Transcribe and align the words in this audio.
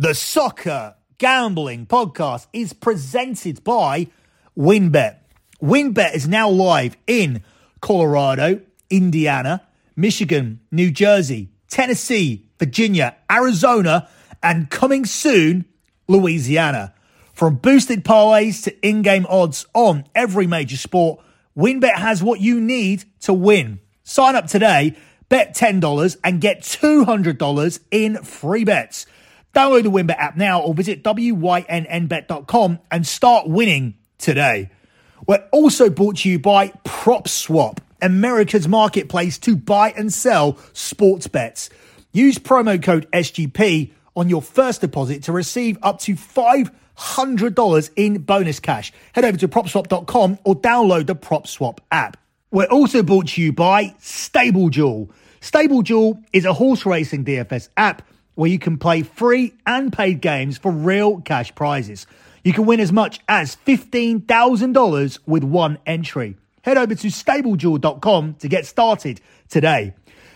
The 0.00 0.14
Soccer 0.14 0.94
Gambling 1.18 1.86
Podcast 1.86 2.46
is 2.52 2.72
presented 2.72 3.64
by 3.64 4.06
WynnBET. 4.56 5.16
WynnBET 5.60 6.14
is 6.14 6.28
now 6.28 6.48
live 6.48 6.96
in 7.08 7.42
Colorado, 7.80 8.60
Indiana, 8.90 9.66
Michigan, 9.96 10.60
New 10.70 10.92
Jersey, 10.92 11.48
Tennessee, 11.66 12.46
Virginia, 12.60 13.16
Arizona, 13.28 14.08
and 14.40 14.70
coming 14.70 15.04
soon, 15.04 15.64
Louisiana. 16.06 16.94
From 17.34 17.56
boosted 17.56 18.04
parlays 18.04 18.62
to 18.62 18.88
in 18.88 19.02
game 19.02 19.26
odds 19.28 19.66
on 19.74 20.04
every 20.14 20.46
major 20.46 20.76
sport, 20.76 21.20
WynnBET 21.56 21.96
has 21.96 22.22
what 22.22 22.40
you 22.40 22.60
need 22.60 23.02
to 23.22 23.34
win. 23.34 23.80
Sign 24.04 24.36
up 24.36 24.46
today, 24.46 24.96
bet 25.28 25.56
$10, 25.56 26.16
and 26.22 26.40
get 26.40 26.60
$200 26.62 27.80
in 27.90 28.22
free 28.22 28.62
bets. 28.62 29.04
Download 29.54 29.82
the 29.82 29.90
WynnBET 29.90 30.18
app 30.18 30.36
now 30.36 30.60
or 30.60 30.74
visit 30.74 31.02
WYNNBet.com 31.02 32.78
and 32.90 33.06
start 33.06 33.48
winning 33.48 33.94
today. 34.18 34.70
We're 35.26 35.44
also 35.52 35.90
brought 35.90 36.18
to 36.18 36.28
you 36.28 36.38
by 36.38 36.68
PropSwap, 36.84 37.78
America's 38.00 38.68
marketplace 38.68 39.38
to 39.38 39.56
buy 39.56 39.92
and 39.96 40.12
sell 40.12 40.58
sports 40.72 41.26
bets. 41.26 41.70
Use 42.12 42.38
promo 42.38 42.82
code 42.82 43.10
SGP 43.12 43.92
on 44.16 44.28
your 44.28 44.42
first 44.42 44.80
deposit 44.80 45.24
to 45.24 45.32
receive 45.32 45.78
up 45.82 46.00
to 46.00 46.14
$500 46.14 47.90
in 47.96 48.18
bonus 48.18 48.60
cash. 48.60 48.92
Head 49.12 49.24
over 49.24 49.38
to 49.38 49.48
propswap.com 49.48 50.38
or 50.44 50.56
download 50.56 51.06
the 51.06 51.16
PropSwap 51.16 51.78
app. 51.90 52.16
We're 52.50 52.66
also 52.66 53.02
brought 53.02 53.28
to 53.28 53.42
you 53.42 53.52
by 53.52 53.94
StableDuel. 54.00 55.10
StableDuel 55.40 56.24
is 56.32 56.44
a 56.44 56.52
horse 56.52 56.86
racing 56.86 57.24
DFS 57.24 57.68
app 57.76 58.02
where 58.38 58.48
you 58.48 58.58
can 58.60 58.78
play 58.78 59.02
free 59.02 59.52
and 59.66 59.92
paid 59.92 60.20
games 60.20 60.56
for 60.56 60.70
real 60.70 61.20
cash 61.22 61.52
prizes. 61.56 62.06
You 62.44 62.52
can 62.52 62.66
win 62.66 62.78
as 62.78 62.92
much 62.92 63.18
as 63.28 63.56
$15,000 63.66 65.18
with 65.26 65.42
one 65.42 65.78
entry. 65.84 66.36
Head 66.62 66.78
over 66.78 66.94
to 66.94 67.08
stableduel.com 67.08 68.34
to 68.34 68.48
get 68.48 68.64
started 68.64 69.20
today. 69.48 69.92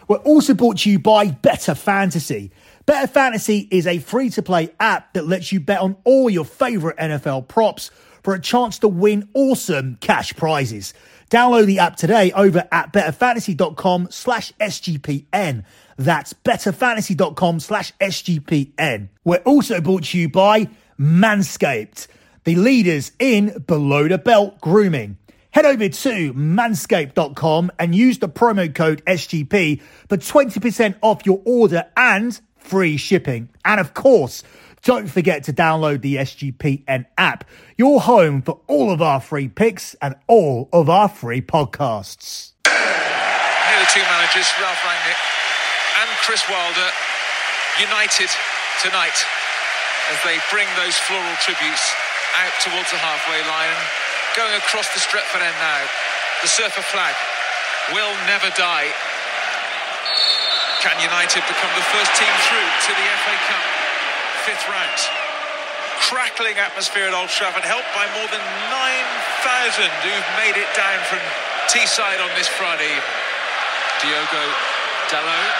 We're 0.09 0.17
also 0.17 0.53
brought 0.53 0.79
to 0.79 0.91
you 0.91 0.99
by 0.99 1.29
Better 1.29 1.77
Fantasy. 1.77 2.51
Better 2.87 3.07
Fantasy 3.07 3.69
is 3.71 3.87
a 3.87 4.01
free 4.01 4.31
to 4.31 4.43
play 4.43 4.71
app 4.81 5.13
that 5.13 5.29
lets 5.29 5.53
you 5.53 5.61
bet 5.61 5.79
on 5.79 5.97
all 6.03 6.29
your 6.29 6.45
favorite 6.45 6.97
NFL 6.97 7.47
props 7.47 7.93
for 8.23 8.35
a 8.35 8.41
chance 8.41 8.79
to 8.81 8.89
win 8.89 9.29
awesome 9.35 9.97
cash 10.01 10.35
prizes. 10.35 10.95
Download 11.31 11.65
the 11.65 11.79
app 11.79 11.97
today 11.97 12.31
over 12.33 12.69
at 12.71 12.93
betterfantasy.com 12.93 14.09
slash 14.11 14.53
SGPN. 14.61 15.65
That's 15.97 16.35
betterfantasy.com 16.35 17.61
slash 17.61 17.93
SGPN. 18.01 19.09
We're 19.25 19.39
also 19.39 19.81
brought 19.81 20.05
to 20.05 20.19
you 20.19 20.29
by 20.29 20.69
Manscaped, 20.99 22.07
the 22.45 22.57
leaders 22.57 23.13
in 23.19 23.65
below 23.67 24.09
the 24.09 24.19
belt 24.19 24.61
grooming. 24.61 25.17
Head 25.53 25.67
over 25.67 25.89
to 25.89 26.35
manscaped.com 26.35 27.73
and 27.79 27.95
use 27.95 28.19
the 28.19 28.29
promo 28.29 28.75
code 28.75 29.05
SGP 29.05 29.81
for 30.09 30.17
20% 30.17 30.97
off 31.03 31.27
your 31.27 31.43
order 31.45 31.87
and 31.97 32.39
free 32.57 32.97
shipping. 32.97 33.49
And 33.65 33.81
of 33.81 33.95
course, 33.95 34.43
don't 34.83 35.07
forget 35.07 35.45
to 35.45 35.53
download 35.53 36.03
the 36.03 36.17
SGPN 36.17 37.07
app, 37.17 37.47
your 37.79 38.01
home 38.03 38.43
for 38.43 38.61
all 38.67 38.91
of 38.91 39.01
our 39.01 39.21
free 39.21 39.47
picks 39.47 39.95
and 40.03 40.17
all 40.27 40.69
of 40.73 40.91
our 40.91 41.09
free 41.09 41.41
podcasts. 41.41 42.53
Here 42.67 42.75
are 42.75 43.81
the 43.87 43.91
two 43.95 44.03
managers, 44.03 44.51
Ralf 44.59 44.83
Rangnick 44.83 45.21
and 46.03 46.11
Chris 46.27 46.43
Wilder, 46.51 46.91
united 47.79 48.29
tonight 48.83 49.15
as 50.11 50.19
they 50.27 50.43
bring 50.51 50.67
those 50.75 50.99
floral 50.99 51.37
tributes 51.39 51.95
out 52.43 52.53
towards 52.59 52.91
the 52.91 52.99
halfway 52.99 53.39
line. 53.47 53.79
Going 54.35 54.55
across 54.59 54.91
the 54.95 55.01
Stretford 55.01 55.47
end 55.47 55.57
now. 55.63 55.85
The 56.43 56.49
surfer 56.49 56.83
flag 56.83 57.15
will 57.95 58.11
never 58.27 58.51
die. 58.59 58.91
Can 60.83 60.99
United 60.99 61.47
become 61.47 61.71
the 61.79 61.87
first 61.95 62.11
team 62.19 62.35
through 62.51 62.71
to 62.89 62.91
the 62.99 63.07
FA 63.23 63.37
Cup 63.47 63.82
fifth 64.43 64.67
round? 64.67 64.99
Crackling 66.11 66.59
atmosphere 66.59 67.07
at 67.07 67.15
Old 67.15 67.31
Trafford, 67.31 67.63
helped 67.63 67.87
by 67.95 68.11
more 68.19 68.27
than 68.27 68.43
9,000 68.75 69.87
who've 70.03 70.31
made 70.35 70.59
it 70.59 70.67
down 70.75 70.99
from 71.07 71.23
Teesside 71.71 72.19
on 72.19 72.31
this 72.35 72.51
Friday. 72.51 72.91
Diogo 74.03 74.45
Dalot, 75.15 75.55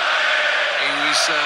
who's 0.83 1.23
uh, 1.31 1.39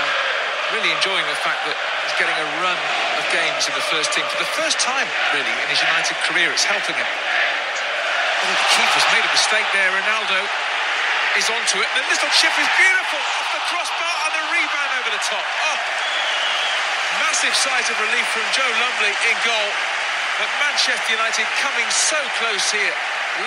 really 0.73 0.89
enjoying 0.97 1.29
the 1.29 1.37
fact 1.45 1.61
that 1.69 1.77
he's 2.09 2.17
getting 2.17 2.37
a 2.41 2.49
run 2.65 2.81
of 3.21 3.25
games 3.29 3.69
in 3.69 3.77
the 3.77 3.85
first 3.93 4.17
team 4.17 4.25
for 4.33 4.41
the 4.41 4.53
first 4.57 4.81
time, 4.81 5.05
really, 5.37 5.53
in 5.53 5.69
his 5.69 5.81
United 5.85 6.17
career. 6.25 6.49
It's 6.57 6.65
helping 6.65 6.97
him. 6.97 7.05
Oh, 7.05 8.49
the 8.49 8.69
keeper's 8.81 9.09
made 9.13 9.25
a 9.29 9.33
mistake 9.37 9.69
there. 9.77 9.93
Ronaldo 9.93 10.41
is 11.37 11.53
onto 11.53 11.85
it. 11.85 11.89
And 11.93 12.01
the 12.01 12.09
little 12.09 12.33
chip 12.33 12.55
is 12.57 12.69
beautiful 12.81 13.21
off 13.21 13.49
the 13.53 13.63
crossbar 13.69 14.15
and 14.25 14.33
the 14.41 14.45
rebound 14.57 14.91
over 15.05 15.11
the 15.13 15.21
top. 15.21 15.45
Oh, 15.45 15.96
massive 17.23 17.55
sighs 17.57 17.89
of 17.89 17.97
relief 18.01 18.27
from 18.33 18.47
Joe 18.53 18.69
Lumley 18.81 19.15
in 19.29 19.37
goal. 19.45 19.71
But 20.37 20.49
Manchester 20.61 21.17
United 21.17 21.47
coming 21.65 21.89
so 21.89 22.21
close 22.37 22.69
here. 22.69 22.95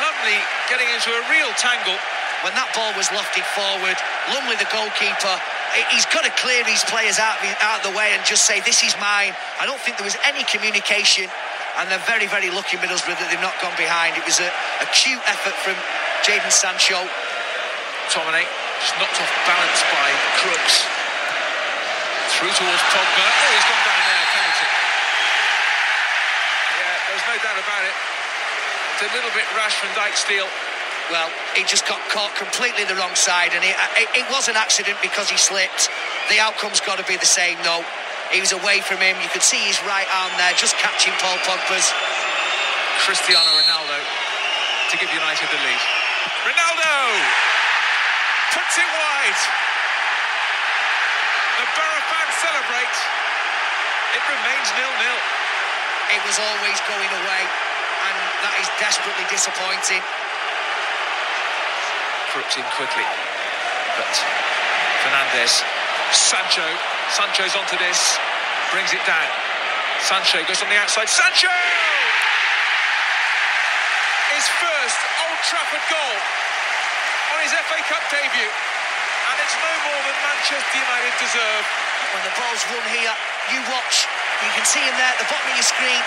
Lumley 0.02 0.40
getting 0.69 0.90
into 0.90 1.13
a 1.13 1.22
real 1.30 1.50
tangle. 1.57 1.97
When 2.41 2.56
that 2.56 2.72
ball 2.72 2.96
was 2.96 3.12
lofted 3.12 3.44
forward, 3.52 4.00
Lumley, 4.31 4.56
the 4.56 4.69
goalkeeper, 4.72 5.35
he's 5.91 6.07
got 6.07 6.24
to 6.24 6.34
clear 6.40 6.63
these 6.63 6.81
players 6.88 7.19
out 7.19 7.35
of, 7.44 7.52
out 7.59 7.84
of 7.84 7.91
the 7.91 7.96
way 7.97 8.16
and 8.16 8.24
just 8.24 8.47
say, 8.47 8.63
this 8.63 8.80
is 8.81 8.96
mine. 8.97 9.35
I 9.59 9.68
don't 9.68 9.80
think 9.84 10.00
there 10.00 10.07
was 10.07 10.18
any 10.24 10.47
communication. 10.47 11.28
And 11.78 11.91
they're 11.91 12.07
very, 12.09 12.31
very 12.31 12.50
lucky, 12.50 12.80
Middlesbrough, 12.80 13.19
that 13.19 13.28
they've 13.30 13.44
not 13.44 13.59
gone 13.62 13.75
behind. 13.75 14.16
It 14.16 14.25
was 14.25 14.40
a, 14.40 14.50
a 14.81 14.88
cute 14.96 15.22
effort 15.28 15.56
from 15.62 15.75
Jadon 16.24 16.51
Sancho. 16.51 17.03
McTominay 18.09 18.47
just 18.81 18.96
knocked 18.97 19.22
off 19.22 19.31
balance 19.46 19.81
by 19.94 20.09
Crooks. 20.41 20.99
Through 22.38 22.54
towards 22.54 22.84
Pogba. 22.94 23.26
Oh, 23.26 23.52
he's 23.52 23.68
gone 23.68 23.84
down 23.84 24.02
there, 24.06 24.26
penalty. 24.32 24.68
Yeah, 26.78 26.96
there's 27.10 27.26
no 27.26 27.36
doubt 27.42 27.60
about 27.60 27.84
it. 27.84 27.96
It's 28.96 29.04
a 29.10 29.12
little 29.16 29.34
bit 29.36 29.48
rash 29.58 29.76
from 29.76 29.90
Dijksteel. 29.98 30.48
Well, 31.10 31.30
he 31.58 31.66
just 31.66 31.88
got 31.90 32.00
caught 32.14 32.36
completely 32.38 32.86
the 32.86 32.96
wrong 32.96 33.16
side, 33.16 33.52
and 33.58 33.66
it, 33.66 33.74
uh, 33.74 34.02
it, 34.02 34.24
it 34.24 34.26
was 34.30 34.48
an 34.48 34.56
accident 34.56 35.02
because 35.02 35.28
he 35.28 35.38
slipped. 35.38 35.90
The 36.30 36.38
outcome's 36.40 36.80
got 36.80 37.02
to 37.02 37.06
be 37.10 37.18
the 37.18 37.28
same, 37.28 37.58
though. 37.66 37.84
He 38.32 38.40
was 38.40 38.54
away 38.54 38.80
from 38.86 39.02
him. 39.02 39.18
You 39.20 39.30
could 39.34 39.42
see 39.42 39.60
his 39.66 39.82
right 39.90 40.08
arm 40.22 40.32
there, 40.38 40.54
just 40.54 40.78
catching 40.78 41.14
Paul 41.18 41.38
Pogba's. 41.44 41.90
Cristiano 43.08 43.48
Ronaldo 43.56 43.98
to 44.92 44.96
give 45.00 45.10
United 45.10 45.48
the 45.50 45.60
lead. 45.64 45.84
Ronaldo 46.44 46.94
puts 48.52 48.76
it 48.78 48.90
wide. 48.92 49.42
The 51.58 51.68
Borough 51.80 52.06
celebrate. 52.90 54.18
It 54.18 54.24
remains 54.26 54.68
nil-nil. 54.74 55.20
It 56.10 56.22
was 56.26 56.38
always 56.42 56.78
going 56.90 57.12
away, 57.22 57.44
and 58.10 58.16
that 58.42 58.56
is 58.58 58.68
desperately 58.82 59.26
disappointing. 59.30 60.02
Crooks 62.34 62.58
in 62.58 62.66
quickly, 62.78 63.06
but 63.98 64.14
Fernandes, 65.06 65.62
Sancho, 66.14 66.66
Sancho's 67.14 67.54
onto 67.54 67.78
this, 67.78 68.18
brings 68.74 68.94
it 68.94 69.02
down. 69.06 69.30
Sancho 70.02 70.42
goes 70.46 70.62
on 70.62 70.70
the 70.70 70.78
outside. 70.78 71.10
Sancho! 71.10 71.50
His 74.34 74.46
first 74.62 75.00
Old 75.26 75.40
Trafford 75.46 75.86
goal 75.90 76.18
on 77.34 77.38
his 77.44 77.54
FA 77.54 77.78
Cup 77.86 78.02
debut. 78.10 78.50
And 78.50 79.38
it's 79.46 79.58
no 79.62 79.74
more 79.86 80.02
than 80.10 80.16
Manchester 80.26 80.78
United 80.80 81.14
deserve. 81.22 81.89
When 82.16 82.24
the 82.26 82.34
ball's 82.36 82.64
run 82.74 82.86
here, 82.90 83.14
you 83.54 83.60
watch, 83.70 84.10
you 84.42 84.52
can 84.56 84.66
see 84.66 84.82
him 84.82 84.96
there 84.98 85.13
at 85.13 85.19
the 85.22 85.30
bottom 85.30 85.46
of 85.46 85.56
your 85.56 85.68
screen. 85.68 86.01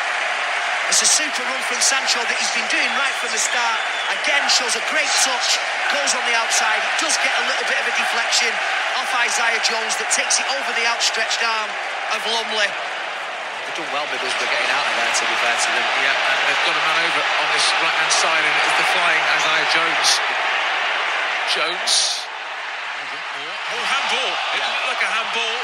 It's 0.90 1.00
a 1.00 1.08
super 1.08 1.46
run 1.46 1.62
from 1.70 1.80
Sancho 1.80 2.20
that 2.20 2.36
he's 2.36 2.52
been 2.52 2.68
doing 2.68 2.90
right 2.98 3.14
from 3.22 3.30
the 3.30 3.40
start. 3.40 3.78
Again, 4.12 4.42
shows 4.50 4.74
a 4.76 4.82
great 4.92 5.08
touch, 5.24 5.56
goes 5.94 6.12
on 6.12 6.20
the 6.26 6.36
outside. 6.36 6.82
It 6.82 6.96
does 7.00 7.16
get 7.22 7.32
a 7.32 7.44
little 7.48 7.66
bit 7.70 7.78
of 7.80 7.86
a 7.86 7.94
deflection 7.96 8.50
off 8.98 9.08
Isaiah 9.24 9.62
Jones 9.64 9.94
that 10.02 10.10
takes 10.12 10.42
it 10.42 10.46
over 10.52 10.70
the 10.76 10.84
outstretched 10.90 11.40
arm 11.40 11.70
of 12.12 12.20
Lumley. 12.28 12.68
They've 12.68 13.78
done 13.78 13.88
well, 13.94 14.04
Middlesbrough, 14.10 14.50
getting 14.52 14.72
out 14.74 14.84
of 14.84 14.94
there, 15.00 15.12
to 15.16 15.24
be 15.24 15.36
fair 15.38 15.54
to 15.54 15.68
them. 15.70 15.86
Yeah, 16.02 16.12
and 16.12 16.38
they've 16.50 16.64
got 16.66 16.76
a 16.76 16.82
man 16.82 16.98
over 17.08 17.22
on 17.24 17.48
this 17.54 17.66
right-hand 17.78 18.12
side, 18.12 18.44
and 18.44 18.54
it's 18.58 18.76
the 18.76 18.88
flying 18.90 19.22
Isaiah 19.38 19.68
Jones. 19.70 20.08
Jones. 21.56 22.31
It 24.12 24.60
Yeah. 24.60 24.68
looked 24.68 24.88
like 24.92 25.02
a 25.02 25.10
handball. 25.10 25.56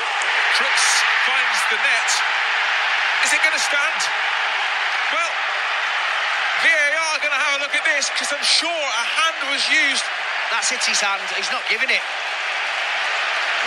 Crooks 0.56 0.88
finds 1.28 1.60
the 1.70 1.76
net. 1.76 2.08
Is 3.24 3.32
it 3.32 3.40
going 3.44 3.52
to 3.52 3.60
stand? 3.60 4.00
Well, 5.12 5.32
VAR 6.64 7.14
are 7.14 7.18
going 7.20 7.34
to 7.36 7.42
have 7.44 7.60
a 7.60 7.62
look 7.62 7.74
at 7.76 7.84
this 7.84 8.08
because 8.10 8.32
I'm 8.32 8.42
sure 8.44 8.72
a 8.72 9.04
hand 9.20 9.52
was 9.52 9.62
used. 9.68 10.04
That's 10.50 10.70
hit 10.70 10.82
his 10.84 11.00
hand. 11.00 11.22
He's 11.36 11.50
not 11.52 11.62
giving 11.68 11.90
it. 11.90 12.02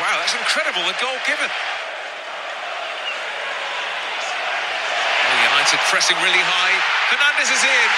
Wow, 0.01 0.17
that's 0.19 0.33
incredible. 0.33 0.81
The 0.87 0.97
goal 0.97 1.17
given. 1.27 1.49
United 5.41 5.79
pressing 5.89 6.17
really 6.21 6.41
high. 6.41 6.75
Fernandes 7.11 7.51
is 7.53 7.63
in. 7.63 7.89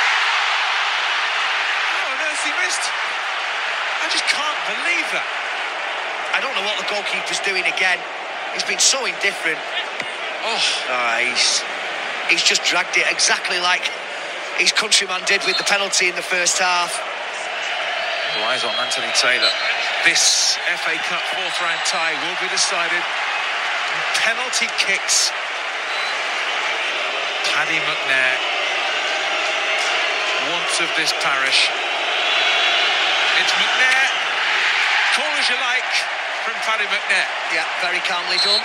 Oh, 1.80 2.12
on 2.12 2.18
earth 2.28 2.44
he 2.44 2.52
missed. 2.60 2.86
I 4.04 4.10
just 4.12 4.26
can't 4.28 4.60
believe 4.68 5.08
that. 5.16 5.43
I 6.44 6.52
don't 6.52 6.60
know 6.60 6.68
what 6.68 6.76
the 6.76 6.92
goalkeeper's 6.92 7.40
doing 7.48 7.64
again. 7.64 7.96
He's 8.52 8.68
been 8.68 8.84
so 8.84 9.08
indifferent. 9.08 9.56
Oh, 10.44 10.60
Ah, 10.92 11.24
he's 11.24 11.64
he's 12.28 12.44
just 12.44 12.68
dragged 12.68 13.00
it 13.00 13.08
exactly 13.08 13.64
like 13.64 13.88
his 14.60 14.76
countryman 14.76 15.24
did 15.24 15.40
with 15.48 15.56
the 15.56 15.64
penalty 15.64 16.12
in 16.12 16.16
the 16.20 16.26
first 16.36 16.60
half. 16.60 16.92
eyes 18.44 18.68
on 18.68 18.76
Anthony 18.76 19.08
Taylor. 19.16 19.48
This 20.04 20.60
FA 20.84 21.00
Cup 21.08 21.24
fourth 21.32 21.56
round 21.64 21.80
tie 21.88 22.12
will 22.28 22.36
be 22.44 22.52
decided 22.52 23.00
penalty 24.20 24.68
kicks. 24.84 25.32
Paddy 27.56 27.80
McNair, 27.88 28.36
once 30.52 30.76
of 30.84 30.92
this 31.00 31.16
parish. 31.24 31.72
It's 33.40 33.54
McNair. 33.56 34.06
Call 35.16 35.32
as 35.40 35.48
you 35.48 35.56
like 35.56 36.13
from 36.44 36.60
Paddy 36.68 36.84
McNair. 36.92 37.28
Yeah, 37.56 37.64
very 37.80 38.04
calmly 38.04 38.36
done. 38.44 38.60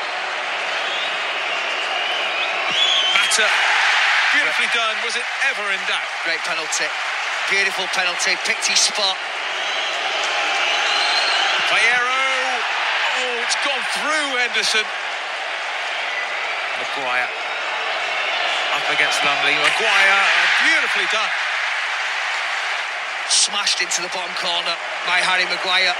Mata. 3.14 3.46
Beautifully 4.34 4.70
done. 4.74 4.98
Was 5.06 5.14
it 5.14 5.22
ever 5.46 5.62
in 5.70 5.80
doubt? 5.86 6.10
Great 6.26 6.42
penalty. 6.42 6.90
Beautiful 7.48 7.86
penalty. 7.94 8.34
Picked 8.42 8.66
his 8.66 8.82
spot. 8.82 9.16
Fierro. 11.70 12.22
Oh, 13.18 13.44
it's 13.46 13.58
gone 13.62 13.84
through 13.94 14.28
Henderson. 14.42 14.86
Maguire. 16.82 17.30
Up 18.74 18.86
against 18.90 19.22
Lumley. 19.22 19.54
Maguire. 19.54 20.18
oh, 20.18 20.46
beautifully 20.66 21.06
done. 21.14 21.32
Smashed 23.30 23.80
into 23.82 24.02
the 24.02 24.10
bottom 24.10 24.34
corner 24.34 24.74
by 25.06 25.22
Harry 25.22 25.46
Maguire. 25.46 25.94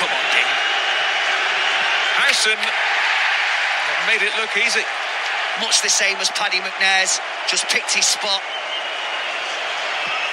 Come 0.00 0.08
on, 0.08 0.26
Dean. 0.32 0.48
Howson 2.16 2.60
made 4.08 4.24
it 4.24 4.32
look 4.40 4.56
easy. 4.56 4.84
Much 5.60 5.82
the 5.82 5.92
same 5.92 6.16
as 6.18 6.30
Paddy 6.32 6.58
McNair's. 6.58 7.20
Just 7.46 7.68
picked 7.68 7.92
his 7.92 8.06
spot. 8.06 8.40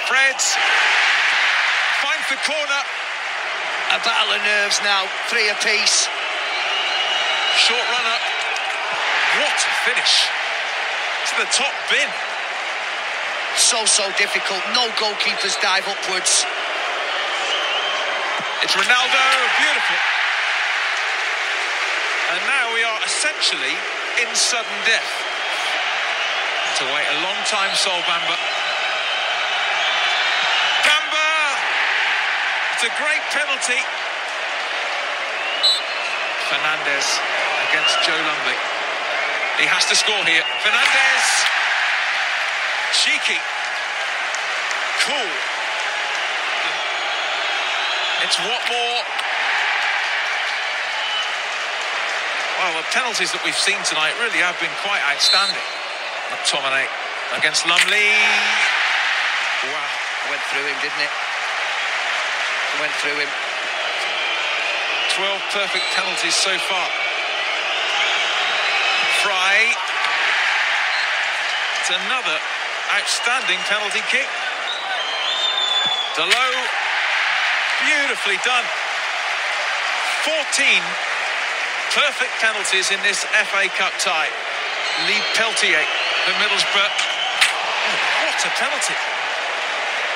Freds 0.08 0.56
finds 2.00 2.26
the 2.32 2.40
corner. 2.48 2.82
A 3.92 4.00
battle 4.04 4.32
of 4.32 4.40
nerves 4.40 4.80
now. 4.80 5.04
Three 5.28 5.48
apiece. 5.52 6.08
Short 7.60 7.84
run 7.92 8.06
up. 8.08 8.24
What 9.44 9.52
a 9.52 9.72
finish. 9.84 10.28
To 11.28 11.44
the 11.44 11.48
top 11.52 11.74
bin. 11.92 12.08
So, 13.56 13.84
so 13.84 14.08
difficult. 14.16 14.62
No 14.72 14.88
goalkeepers 14.96 15.60
dive 15.60 15.86
upwards. 15.88 16.46
It's 18.58 18.74
Ronaldo. 18.74 19.22
Beautiful. 19.62 19.98
And 22.34 22.40
now 22.50 22.74
we 22.74 22.82
are 22.82 23.00
essentially 23.06 23.74
in 24.18 24.28
sudden 24.34 24.78
death. 24.82 25.10
To 26.82 26.84
wait 26.90 27.06
a 27.06 27.18
long 27.22 27.38
time, 27.46 27.70
Sol 27.78 28.02
Bamba. 28.02 28.34
Bamba! 30.82 31.30
It's 32.74 32.82
a 32.82 32.92
great 32.98 33.22
penalty. 33.30 33.78
Fernandes 36.50 37.06
against 37.70 37.94
Joe 38.02 38.18
Lumley. 38.26 38.58
He 39.62 39.66
has 39.70 39.86
to 39.86 39.94
score 39.94 40.24
here. 40.26 40.42
Fernandes! 40.66 41.26
Cheeky. 42.90 43.38
It's 48.28 48.36
Watmore. 48.44 49.00
Well, 52.60 52.76
the 52.76 52.84
penalties 52.92 53.32
that 53.32 53.40
we've 53.40 53.56
seen 53.56 53.80
tonight 53.88 54.12
really 54.20 54.44
have 54.44 54.52
been 54.60 54.68
quite 54.84 55.00
outstanding. 55.08 55.64
McTominay 56.28 56.84
against 57.40 57.64
Lumley. 57.64 58.12
Wow. 59.72 59.80
Went 60.28 60.44
through 60.52 60.68
him, 60.68 60.76
didn't 60.84 61.00
it? 61.00 61.14
Went 62.84 62.92
through 63.00 63.16
him. 63.16 63.32
12 65.16 65.56
perfect 65.56 65.88
penalties 65.96 66.36
so 66.36 66.52
far. 66.68 66.88
Fry. 69.24 69.72
It's 71.80 71.96
another 71.96 72.36
outstanding 72.92 73.56
penalty 73.72 74.04
kick. 74.12 74.28
Dalot. 76.12 76.87
Beautifully 77.84 78.38
done. 78.44 78.66
14 80.26 80.82
perfect 81.94 82.32
penalties 82.40 82.90
in 82.90 83.00
this 83.02 83.24
FA 83.24 83.66
Cup 83.74 83.92
tie. 83.98 84.28
Lee 85.06 85.22
Peltier 85.34 85.80
for 86.26 86.34
Middlesbrough. 86.36 86.92
Oh, 86.92 87.96
what 88.22 88.38
a 88.44 88.50
penalty. 88.60 88.96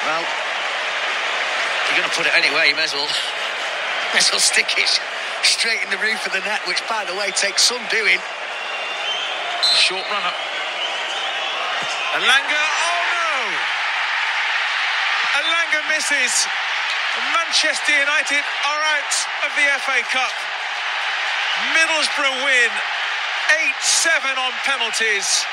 Well, 0.05 0.25
you're 1.88 1.99
going 1.99 2.11
to 2.11 2.17
put 2.17 2.26
it 2.26 2.35
anyway, 2.35 2.70
you 2.70 2.76
may 2.76 2.85
as 2.85 2.93
well, 2.93 3.09
may 4.12 4.19
as 4.19 4.31
well 4.31 4.41
stick 4.41 4.75
it 4.76 4.91
straight 5.43 5.82
in 5.82 5.91
the 5.91 5.99
roof 5.99 6.26
of 6.26 6.32
the 6.32 6.41
net, 6.41 6.61
which, 6.67 6.82
by 6.88 7.05
the 7.05 7.14
way, 7.14 7.31
takes 7.31 7.62
some 7.62 7.81
doing. 7.91 8.19
Short 9.79 10.05
run 10.11 10.23
up. 10.23 10.35
Elanga, 12.19 12.62
oh 12.62 13.03
no! 13.17 13.32
Elanga 15.41 15.81
misses. 15.88 16.47
Manchester 17.12 17.93
United 17.93 18.41
are 18.41 18.82
out 18.97 19.14
of 19.44 19.53
the 19.53 19.69
FA 19.85 20.00
Cup. 20.09 20.32
Middlesbrough 21.76 22.44
win 22.44 22.70
8 23.53 23.75
7 23.82 24.31
on 24.38 24.53
penalties. 24.64 25.44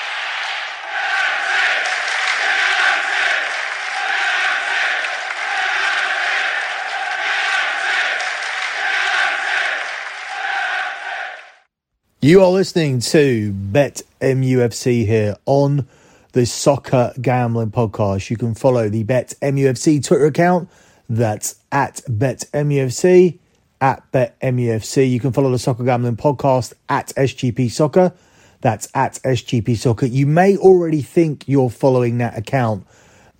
You 12.21 12.41
are 12.41 12.51
listening 12.51 12.99
to 12.99 13.51
Bet 13.51 14.01
MUFC 14.21 15.05
here 15.05 15.35
on 15.45 15.87
the 16.31 16.45
Soccer 16.45 17.13
Gambling 17.21 17.71
Podcast. 17.71 18.29
You 18.29 18.37
can 18.37 18.55
follow 18.55 18.87
the 18.87 19.03
Bet 19.03 19.33
MUFC 19.41 20.05
Twitter 20.05 20.25
account. 20.25 20.69
That's 21.09 21.55
at 21.71 22.01
Bet 22.07 22.45
MUFC, 22.53 23.39
at 23.81 24.11
Bet 24.11 24.39
MUFC. 24.41 25.09
You 25.09 25.19
can 25.19 25.31
follow 25.33 25.51
the 25.51 25.57
Soccer 25.57 25.83
Gambling 25.83 26.17
Podcast 26.17 26.73
at 26.87 27.07
SGP 27.17 27.71
Soccer. 27.71 28.13
That's 28.61 28.87
at 28.93 29.13
SGP 29.23 29.75
Soccer. 29.75 30.05
You 30.05 30.27
may 30.27 30.55
already 30.55 31.01
think 31.01 31.45
you're 31.47 31.71
following 31.71 32.19
that 32.19 32.37
account, 32.37 32.85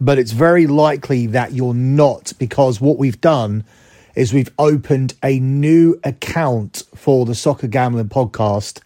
but 0.01 0.17
it's 0.17 0.31
very 0.31 0.65
likely 0.65 1.27
that 1.27 1.53
you're 1.53 1.75
not 1.75 2.33
because 2.39 2.81
what 2.81 2.97
we've 2.97 3.21
done 3.21 3.63
is 4.15 4.33
we've 4.33 4.51
opened 4.57 5.13
a 5.23 5.39
new 5.39 5.99
account 6.03 6.83
for 6.95 7.25
the 7.25 7.35
Soccer 7.35 7.67
Gambling 7.67 8.09
Podcast 8.09 8.81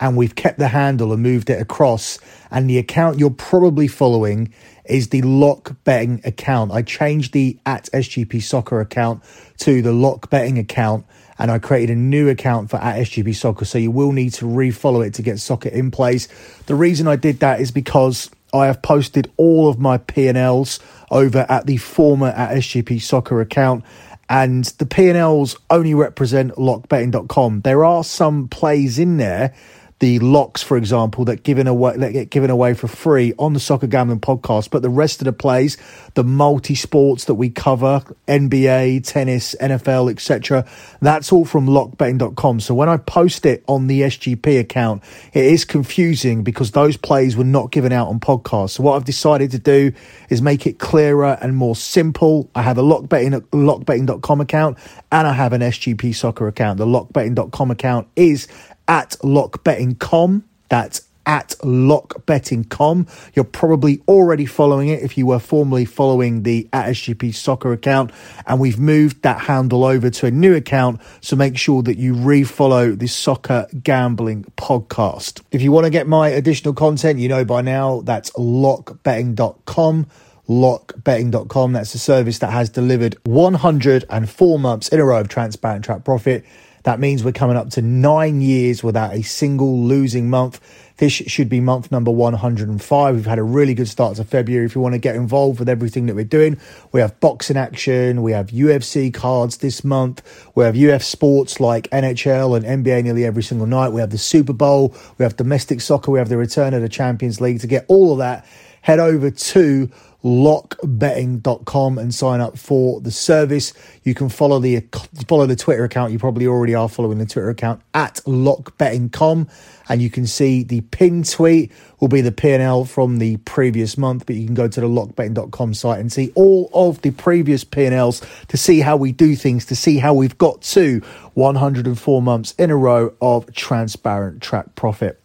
and 0.00 0.16
we've 0.16 0.34
kept 0.34 0.58
the 0.58 0.68
handle 0.68 1.12
and 1.12 1.22
moved 1.22 1.50
it 1.50 1.60
across. 1.60 2.18
And 2.50 2.70
the 2.70 2.78
account 2.78 3.18
you're 3.18 3.30
probably 3.30 3.88
following 3.88 4.52
is 4.88 5.08
the 5.08 5.22
Lock 5.22 5.76
Betting 5.84 6.20
account. 6.24 6.72
I 6.72 6.82
changed 6.82 7.32
the 7.32 7.58
at 7.66 7.88
SGP 7.92 8.42
Soccer 8.42 8.80
account 8.80 9.22
to 9.58 9.82
the 9.82 9.92
Lock 9.92 10.30
Betting 10.30 10.58
account 10.58 11.06
and 11.38 11.50
I 11.50 11.58
created 11.58 11.96
a 11.96 11.98
new 11.98 12.28
account 12.28 12.70
for 12.70 12.76
at 12.76 12.96
SGP 12.96 13.34
Soccer. 13.34 13.64
So 13.64 13.78
you 13.78 13.90
will 13.90 14.12
need 14.12 14.32
to 14.34 14.44
refollow 14.44 15.06
it 15.06 15.14
to 15.14 15.22
get 15.22 15.38
soccer 15.38 15.68
in 15.68 15.90
place. 15.90 16.28
The 16.66 16.74
reason 16.74 17.06
I 17.06 17.16
did 17.16 17.40
that 17.40 17.60
is 17.60 17.70
because 17.70 18.30
I 18.52 18.66
have 18.66 18.82
posted 18.82 19.30
all 19.36 19.68
of 19.68 19.78
my 19.78 19.98
P&Ls 19.98 20.80
over 21.10 21.46
at 21.48 21.66
the 21.66 21.76
former 21.76 22.28
at 22.28 22.56
SGP 22.56 23.00
Soccer 23.00 23.40
account 23.40 23.84
and 24.28 24.64
the 24.78 24.86
P&Ls 24.86 25.56
only 25.70 25.94
represent 25.94 26.52
lockbetting.com. 26.54 27.62
There 27.62 27.84
are 27.84 28.04
some 28.04 28.48
plays 28.48 28.98
in 28.98 29.16
there, 29.16 29.54
the 30.00 30.20
locks, 30.20 30.62
for 30.62 30.76
example, 30.76 31.24
that 31.24 31.42
given 31.42 31.66
away 31.66 31.96
that 31.96 32.12
get 32.12 32.30
given 32.30 32.50
away 32.50 32.74
for 32.74 32.86
free 32.86 33.34
on 33.38 33.52
the 33.52 33.60
Soccer 33.60 33.88
Gambling 33.88 34.20
Podcast. 34.20 34.70
But 34.70 34.82
the 34.82 34.90
rest 34.90 35.20
of 35.20 35.24
the 35.24 35.32
plays, 35.32 35.76
the 36.14 36.22
multi 36.22 36.74
sports 36.76 37.24
that 37.24 37.34
we 37.34 37.50
cover, 37.50 38.02
NBA, 38.28 39.04
tennis, 39.04 39.56
NFL, 39.60 40.10
etc., 40.10 40.64
that's 41.00 41.32
all 41.32 41.44
from 41.44 41.66
lockbetting.com. 41.66 42.60
So 42.60 42.74
when 42.74 42.88
I 42.88 42.96
post 42.96 43.44
it 43.44 43.64
on 43.66 43.88
the 43.88 44.02
SGP 44.02 44.60
account, 44.60 45.02
it 45.32 45.44
is 45.44 45.64
confusing 45.64 46.44
because 46.44 46.70
those 46.70 46.96
plays 46.96 47.36
were 47.36 47.44
not 47.44 47.72
given 47.72 47.90
out 47.92 48.08
on 48.08 48.20
podcasts. 48.20 48.70
So 48.70 48.84
what 48.84 48.94
I've 48.94 49.04
decided 49.04 49.50
to 49.50 49.58
do 49.58 49.92
is 50.30 50.40
make 50.40 50.66
it 50.66 50.78
clearer 50.78 51.38
and 51.40 51.56
more 51.56 51.74
simple. 51.74 52.50
I 52.54 52.62
have 52.62 52.78
a 52.78 52.82
lockbetting 52.82 53.38
lockbetting.com 53.50 54.40
account 54.40 54.78
and 55.10 55.26
I 55.26 55.32
have 55.32 55.52
an 55.52 55.60
SGP 55.60 56.14
soccer 56.14 56.46
account. 56.46 56.78
The 56.78 56.86
lockbetting.com 56.86 57.70
account 57.70 58.08
is 58.14 58.46
at 58.88 59.10
lockbetting.com. 59.22 60.44
That's 60.68 61.08
at 61.28 61.50
lockbetting.com. 61.60 63.06
You're 63.34 63.44
probably 63.44 64.00
already 64.08 64.46
following 64.46 64.88
it 64.88 65.02
if 65.02 65.18
you 65.18 65.26
were 65.26 65.38
formerly 65.38 65.84
following 65.84 66.42
the 66.42 66.66
at 66.72 66.86
SGP 66.86 67.34
soccer 67.34 67.72
account. 67.72 68.10
And 68.46 68.58
we've 68.58 68.78
moved 68.78 69.22
that 69.22 69.42
handle 69.42 69.84
over 69.84 70.08
to 70.08 70.26
a 70.26 70.30
new 70.30 70.54
account. 70.54 71.02
So 71.20 71.36
make 71.36 71.58
sure 71.58 71.82
that 71.82 71.98
you 71.98 72.14
refollow 72.14 72.98
the 72.98 73.08
soccer 73.08 73.68
gambling 73.82 74.44
podcast. 74.56 75.42
If 75.52 75.60
you 75.60 75.70
want 75.70 75.84
to 75.84 75.90
get 75.90 76.06
my 76.08 76.28
additional 76.28 76.72
content, 76.72 77.18
you 77.18 77.28
know 77.28 77.44
by 77.44 77.60
now 77.60 78.00
that's 78.00 78.30
lockbetting.com 78.32 80.06
lockbetting.com. 80.48 81.72
That's 81.74 81.94
a 81.94 81.98
service 81.98 82.38
that 82.38 82.50
has 82.50 82.70
delivered 82.70 83.18
104 83.24 84.58
months 84.58 84.88
in 84.88 84.98
a 84.98 85.04
row 85.04 85.20
of 85.20 85.28
transparent 85.28 85.84
track 85.84 86.04
profit. 86.04 86.42
That 86.84 87.00
means 87.00 87.24
we're 87.24 87.32
coming 87.32 87.56
up 87.56 87.70
to 87.70 87.82
nine 87.82 88.40
years 88.40 88.82
without 88.82 89.14
a 89.14 89.22
single 89.22 89.84
losing 89.84 90.30
month. 90.30 90.60
This 90.98 91.12
should 91.12 91.48
be 91.48 91.60
month 91.60 91.92
number 91.92 92.10
105. 92.10 93.14
We've 93.14 93.24
had 93.24 93.38
a 93.38 93.42
really 93.42 93.74
good 93.74 93.86
start 93.86 94.16
to 94.16 94.24
February. 94.24 94.66
If 94.66 94.74
you 94.74 94.80
want 94.80 94.94
to 94.94 94.98
get 94.98 95.14
involved 95.14 95.60
with 95.60 95.68
everything 95.68 96.06
that 96.06 96.16
we're 96.16 96.24
doing, 96.24 96.58
we 96.90 97.00
have 97.00 97.18
boxing 97.20 97.56
action, 97.56 98.22
we 98.22 98.32
have 98.32 98.48
UFC 98.48 99.14
cards 99.14 99.58
this 99.58 99.84
month, 99.84 100.22
we 100.56 100.64
have 100.64 100.76
UF 100.76 101.04
sports 101.04 101.60
like 101.60 101.88
NHL 101.90 102.56
and 102.56 102.84
NBA 102.84 103.04
nearly 103.04 103.24
every 103.24 103.44
single 103.44 103.68
night. 103.68 103.90
We 103.90 104.00
have 104.00 104.10
the 104.10 104.18
Super 104.18 104.52
Bowl, 104.52 104.92
we 105.18 105.22
have 105.22 105.36
domestic 105.36 105.80
soccer, 105.80 106.10
we 106.10 106.18
have 106.18 106.28
the 106.28 106.36
return 106.36 106.74
of 106.74 106.82
the 106.82 106.88
Champions 106.88 107.40
League. 107.40 107.60
To 107.60 107.68
get 107.68 107.84
all 107.86 108.10
of 108.12 108.18
that, 108.18 108.44
head 108.82 108.98
over 108.98 109.30
to 109.30 109.90
lockbetting.com 110.24 111.98
and 111.98 112.14
sign 112.14 112.40
up 112.40 112.58
for 112.58 113.00
the 113.00 113.10
service. 113.10 113.72
You 114.02 114.14
can 114.14 114.28
follow 114.28 114.58
the 114.58 114.84
follow 115.26 115.46
the 115.46 115.56
Twitter 115.56 115.84
account. 115.84 116.12
You 116.12 116.18
probably 116.18 116.46
already 116.46 116.74
are 116.74 116.88
following 116.88 117.18
the 117.18 117.26
Twitter 117.26 117.50
account 117.50 117.82
at 117.94 118.16
lockbetting.com 118.26 119.48
and 119.88 120.02
you 120.02 120.10
can 120.10 120.26
see 120.26 120.62
the 120.62 120.80
pin 120.82 121.22
tweet 121.22 121.72
will 122.00 122.08
be 122.08 122.20
the 122.20 122.32
P&L 122.32 122.84
from 122.84 123.18
the 123.18 123.38
previous 123.38 123.96
month, 123.96 124.26
but 124.26 124.36
you 124.36 124.44
can 124.44 124.54
go 124.54 124.68
to 124.68 124.80
the 124.80 124.86
lockbetting.com 124.86 125.74
site 125.74 126.00
and 126.00 126.12
see 126.12 126.30
all 126.34 126.70
of 126.74 127.00
the 127.02 127.10
previous 127.12 127.64
P&Ls 127.64 128.22
to 128.48 128.56
see 128.56 128.80
how 128.80 128.96
we 128.96 129.12
do 129.12 129.34
things, 129.34 129.64
to 129.66 129.74
see 129.74 129.98
how 129.98 130.14
we've 130.14 130.38
got 130.38 130.60
to 130.62 131.00
104 131.34 132.22
months 132.22 132.54
in 132.58 132.70
a 132.70 132.76
row 132.76 133.14
of 133.20 133.52
transparent 133.54 134.42
track 134.42 134.74
profit. 134.74 135.20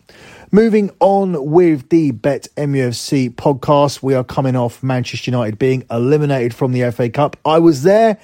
Moving 0.55 0.91
on 0.99 1.49
with 1.49 1.89
the 1.89 2.11
Bet 2.11 2.47
MUFC 2.55 3.33
podcast, 3.33 4.03
we 4.03 4.13
are 4.13 4.23
coming 4.23 4.55
off 4.55 4.83
Manchester 4.83 5.31
United 5.31 5.57
being 5.57 5.83
eliminated 5.89 6.53
from 6.53 6.73
the 6.73 6.91
FA 6.91 7.09
Cup. 7.09 7.37
I 7.43 7.57
was 7.57 7.81
there 7.81 8.19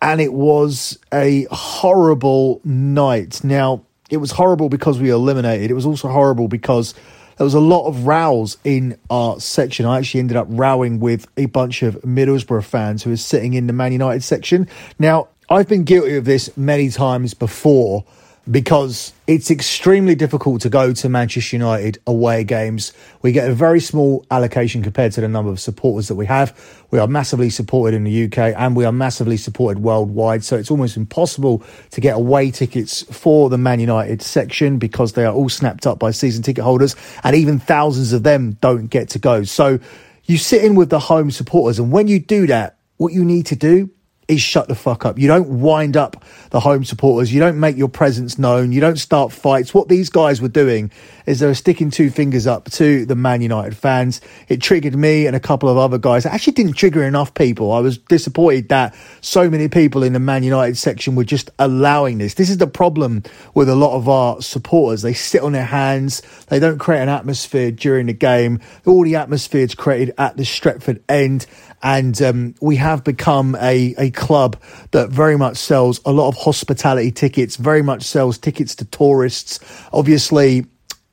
and 0.00 0.18
it 0.18 0.32
was 0.32 0.98
a 1.12 1.46
horrible 1.50 2.62
night. 2.64 3.44
Now, 3.44 3.84
it 4.08 4.16
was 4.16 4.30
horrible 4.30 4.70
because 4.70 4.98
we 4.98 5.10
eliminated. 5.10 5.70
It 5.70 5.74
was 5.74 5.84
also 5.84 6.08
horrible 6.08 6.48
because 6.48 6.94
there 7.36 7.44
was 7.44 7.52
a 7.52 7.60
lot 7.60 7.86
of 7.86 8.06
rows 8.06 8.56
in 8.64 8.98
our 9.10 9.38
section. 9.38 9.84
I 9.84 9.98
actually 9.98 10.20
ended 10.20 10.38
up 10.38 10.46
rowing 10.48 11.00
with 11.00 11.28
a 11.36 11.44
bunch 11.44 11.82
of 11.82 11.96
Middlesbrough 11.96 12.64
fans 12.64 13.02
who 13.02 13.10
were 13.10 13.18
sitting 13.18 13.52
in 13.52 13.66
the 13.66 13.74
Man 13.74 13.92
United 13.92 14.24
section. 14.24 14.68
Now, 14.98 15.28
I've 15.50 15.68
been 15.68 15.84
guilty 15.84 16.16
of 16.16 16.24
this 16.24 16.56
many 16.56 16.88
times 16.88 17.34
before 17.34 18.06
because 18.50 19.12
it's 19.26 19.50
extremely 19.50 20.14
difficult 20.14 20.62
to 20.62 20.70
go 20.70 20.92
to 20.94 21.08
Manchester 21.08 21.56
United 21.56 21.98
away 22.06 22.44
games. 22.44 22.92
We 23.20 23.32
get 23.32 23.50
a 23.50 23.54
very 23.54 23.80
small 23.80 24.24
allocation 24.30 24.82
compared 24.82 25.12
to 25.12 25.20
the 25.20 25.28
number 25.28 25.50
of 25.50 25.60
supporters 25.60 26.08
that 26.08 26.14
we 26.14 26.24
have. 26.26 26.58
We 26.90 26.98
are 26.98 27.06
massively 27.06 27.50
supported 27.50 27.94
in 27.94 28.04
the 28.04 28.24
UK 28.24 28.54
and 28.56 28.74
we 28.74 28.86
are 28.86 28.92
massively 28.92 29.36
supported 29.36 29.82
worldwide. 29.82 30.44
So 30.44 30.56
it's 30.56 30.70
almost 30.70 30.96
impossible 30.96 31.62
to 31.90 32.00
get 32.00 32.16
away 32.16 32.50
tickets 32.50 33.02
for 33.14 33.50
the 33.50 33.58
Man 33.58 33.80
United 33.80 34.22
section 34.22 34.78
because 34.78 35.12
they 35.12 35.26
are 35.26 35.34
all 35.34 35.50
snapped 35.50 35.86
up 35.86 35.98
by 35.98 36.10
season 36.10 36.42
ticket 36.42 36.64
holders 36.64 36.96
and 37.24 37.36
even 37.36 37.58
thousands 37.58 38.14
of 38.14 38.22
them 38.22 38.52
don't 38.60 38.86
get 38.86 39.10
to 39.10 39.18
go. 39.18 39.44
So 39.44 39.78
you 40.24 40.38
sit 40.38 40.64
in 40.64 40.74
with 40.74 40.88
the 40.88 41.00
home 41.00 41.30
supporters 41.30 41.78
and 41.78 41.92
when 41.92 42.08
you 42.08 42.18
do 42.18 42.46
that, 42.46 42.78
what 42.96 43.12
you 43.12 43.24
need 43.24 43.46
to 43.46 43.56
do 43.56 43.90
is 44.28 44.42
shut 44.42 44.68
the 44.68 44.74
fuck 44.74 45.06
up. 45.06 45.18
You 45.18 45.26
don't 45.26 45.60
wind 45.60 45.96
up 45.96 46.22
the 46.50 46.60
home 46.60 46.84
supporters. 46.84 47.32
You 47.32 47.40
don't 47.40 47.58
make 47.58 47.78
your 47.78 47.88
presence 47.88 48.38
known. 48.38 48.72
You 48.72 48.80
don't 48.80 48.98
start 48.98 49.32
fights. 49.32 49.72
What 49.72 49.88
these 49.88 50.10
guys 50.10 50.42
were 50.42 50.48
doing 50.48 50.90
is 51.24 51.40
they 51.40 51.46
were 51.46 51.54
sticking 51.54 51.90
two 51.90 52.10
fingers 52.10 52.46
up 52.46 52.70
to 52.72 53.06
the 53.06 53.14
Man 53.14 53.40
United 53.40 53.74
fans. 53.74 54.20
It 54.48 54.60
triggered 54.60 54.94
me 54.94 55.26
and 55.26 55.34
a 55.34 55.40
couple 55.40 55.70
of 55.70 55.78
other 55.78 55.96
guys. 55.96 56.26
It 56.26 56.32
actually 56.32 56.52
didn't 56.52 56.74
trigger 56.74 57.02
enough 57.02 57.32
people. 57.32 57.72
I 57.72 57.80
was 57.80 57.96
disappointed 57.96 58.68
that 58.68 58.94
so 59.22 59.48
many 59.48 59.68
people 59.68 60.02
in 60.02 60.12
the 60.12 60.20
Man 60.20 60.42
United 60.42 60.76
section 60.76 61.14
were 61.14 61.24
just 61.24 61.50
allowing 61.58 62.18
this. 62.18 62.34
This 62.34 62.50
is 62.50 62.58
the 62.58 62.66
problem 62.66 63.22
with 63.54 63.70
a 63.70 63.74
lot 63.74 63.96
of 63.96 64.10
our 64.10 64.42
supporters. 64.42 65.00
They 65.00 65.14
sit 65.14 65.42
on 65.42 65.52
their 65.52 65.64
hands. 65.64 66.20
They 66.48 66.58
don't 66.58 66.78
create 66.78 67.00
an 67.00 67.08
atmosphere 67.08 67.70
during 67.70 68.06
the 68.06 68.12
game. 68.12 68.60
All 68.84 69.04
the 69.04 69.16
atmosphere 69.16 69.62
is 69.62 69.74
created 69.74 70.14
at 70.18 70.36
the 70.36 70.42
Stretford 70.42 71.02
end 71.08 71.46
and 71.82 72.20
um, 72.22 72.54
we 72.60 72.76
have 72.76 73.04
become 73.04 73.54
a, 73.56 73.94
a 73.98 74.10
club 74.10 74.60
that 74.90 75.10
very 75.10 75.36
much 75.36 75.56
sells 75.56 76.00
a 76.04 76.12
lot 76.12 76.28
of 76.28 76.36
hospitality 76.36 77.12
tickets, 77.12 77.56
very 77.56 77.82
much 77.82 78.02
sells 78.02 78.38
tickets 78.38 78.74
to 78.76 78.84
tourists. 78.84 79.60
Obviously, 79.92 80.66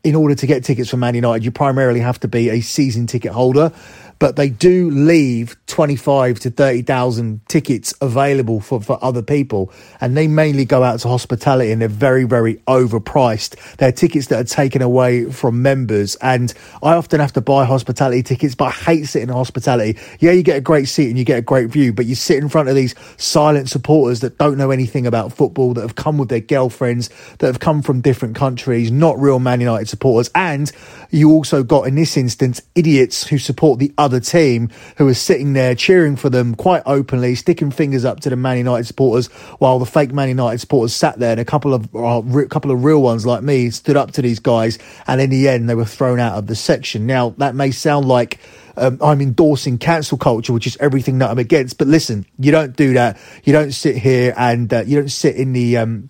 in 0.04 0.16
order 0.16 0.36
to 0.36 0.48
get 0.48 0.64
tickets 0.64 0.90
for 0.90 0.98
Man 0.98 1.16
United, 1.16 1.44
you 1.44 1.52
primarily 1.52 2.00
have 2.00 2.20
to 2.20 2.28
be 2.28 2.50
a 2.50 2.62
season 2.62 3.08
ticket 3.08 3.32
holder 3.32 3.72
but 4.20 4.36
they 4.36 4.50
do 4.50 4.90
leave 4.90 5.56
25 5.68 6.40
to 6.40 6.50
30,000 6.50 7.42
tickets 7.48 7.94
available 8.02 8.60
for, 8.60 8.82
for 8.82 9.04
other 9.04 9.22
people. 9.22 9.72
And 10.00 10.16
they 10.16 10.28
mainly 10.28 10.66
go 10.66 10.84
out 10.84 11.00
to 11.02 11.08
hospitality 11.08 11.72
and 11.72 11.82
they're 11.82 11.90
very, 11.90 12.24
very 12.24 12.56
overpriced. 12.68 13.78
They're 13.78 13.92
tickets 13.92 14.28
that 14.28 14.40
are 14.40 14.48
taken 14.48 14.82
away 14.82 15.32
from 15.32 15.62
members. 15.62 16.16
And 16.16 16.54
I 16.82 16.94
often 16.94 17.20
have 17.20 17.34
to 17.34 17.42
buy 17.42 17.66
hospitality 17.66 18.24
tickets, 18.24 18.56
but 18.56 18.66
I 18.66 18.72
hate 18.72 19.04
sitting 19.06 19.30
in 19.30 19.36
hospitality. 19.36 20.00
Yeah, 20.20 20.32
you 20.32 20.44
get 20.44 20.58
a 20.58 20.62
great 20.62 20.88
seat 20.88 21.10
and 21.10 21.18
you 21.18 21.26
get 21.26 21.40
a 21.40 21.42
great 21.42 21.70
view, 21.70 21.94
but 21.94 22.06
you 22.06 22.16
sit 22.16 22.38
in 22.38 22.50
front 22.50 22.70
of 22.70 22.76
these 22.76 22.96
silent 23.18 23.70
supporters 23.70 24.22
that 24.22 24.38
don't 24.38 24.58
know 24.58 24.72
anything 24.72 25.06
about 25.06 25.34
football, 25.34 25.74
that 25.74 25.82
have 25.82 25.96
come 25.96 26.18
with 26.18 26.30
their 26.30 26.40
girlfriends, 26.40 27.10
that 27.40 27.48
have 27.48 27.60
come 27.60 27.82
from 27.82 28.02
different 28.02 28.36
countries, 28.36 28.92
not 28.92 29.20
real 29.20 29.40
Man 29.40 29.60
United 29.60 29.90
supporters. 29.90 30.30
And 30.36 30.72
you 31.10 31.32
also 31.32 31.64
got, 31.64 31.88
in 31.88 31.96
this 31.96 32.18
instance, 32.18 32.62
idiots 32.76 33.28
who 33.28 33.38
support 33.38 33.80
the 33.80 33.94
other 34.06 34.20
team 34.20 34.70
who 34.98 35.08
are 35.08 35.16
sitting 35.16 35.54
there 35.54 35.74
cheering 35.74 36.16
for 36.16 36.30
them 36.30 36.54
quite 36.54 36.84
openly, 36.86 37.34
sticking 37.34 37.72
fingers 37.72 38.06
up 38.06 38.20
to 38.22 38.30
the 38.30 38.36
Man 38.36 38.58
United 38.58 38.86
supporters, 38.86 39.28
while 39.58 39.80
the 39.80 39.86
fake 39.86 40.14
Man 40.14 40.30
United 40.30 40.60
supporters 40.60 40.96
sat 40.96 41.18
there 41.18 41.32
and 41.32 41.40
a 41.40 41.46
couple 41.46 41.74
of 41.74 41.94
uh, 41.96 42.22
couple 42.48 42.70
of 42.70 42.84
real 42.84 43.02
ones 43.02 43.26
like 43.26 43.42
me 43.42 43.72
stood 43.72 43.98
up 43.98 44.12
to 44.12 44.22
these 44.22 44.40
guys, 44.40 44.78
and 45.08 45.20
in 45.20 45.32
the 45.32 45.50
end 45.50 45.68
they 45.68 45.76
were 45.76 45.86
thrown 45.86 46.20
out 46.20 46.38
of 46.38 46.46
the 46.46 46.56
section. 46.56 47.06
Now 47.08 47.32
that 47.38 47.56
may 47.56 47.72
sound 47.72 48.08
like. 48.08 48.40
Um, 48.78 49.00
I'm 49.02 49.22
endorsing 49.22 49.78
cancel 49.78 50.18
culture, 50.18 50.52
which 50.52 50.68
is 50.68 50.76
everything 50.82 51.20
that 51.20 51.30
I'm 51.30 51.40
against. 51.40 51.78
But 51.78 51.88
listen, 51.88 52.26
you 52.38 52.52
don't 52.52 52.76
do 52.76 52.94
that. 52.96 53.18
You 53.46 53.54
don't 53.54 53.72
sit 53.72 53.96
here 53.96 54.34
and 54.36 54.74
uh, 54.74 54.84
you 54.86 55.00
don't 55.00 55.08
sit 55.08 55.38
in 55.38 55.54
the 55.54 55.78
um, 55.78 56.10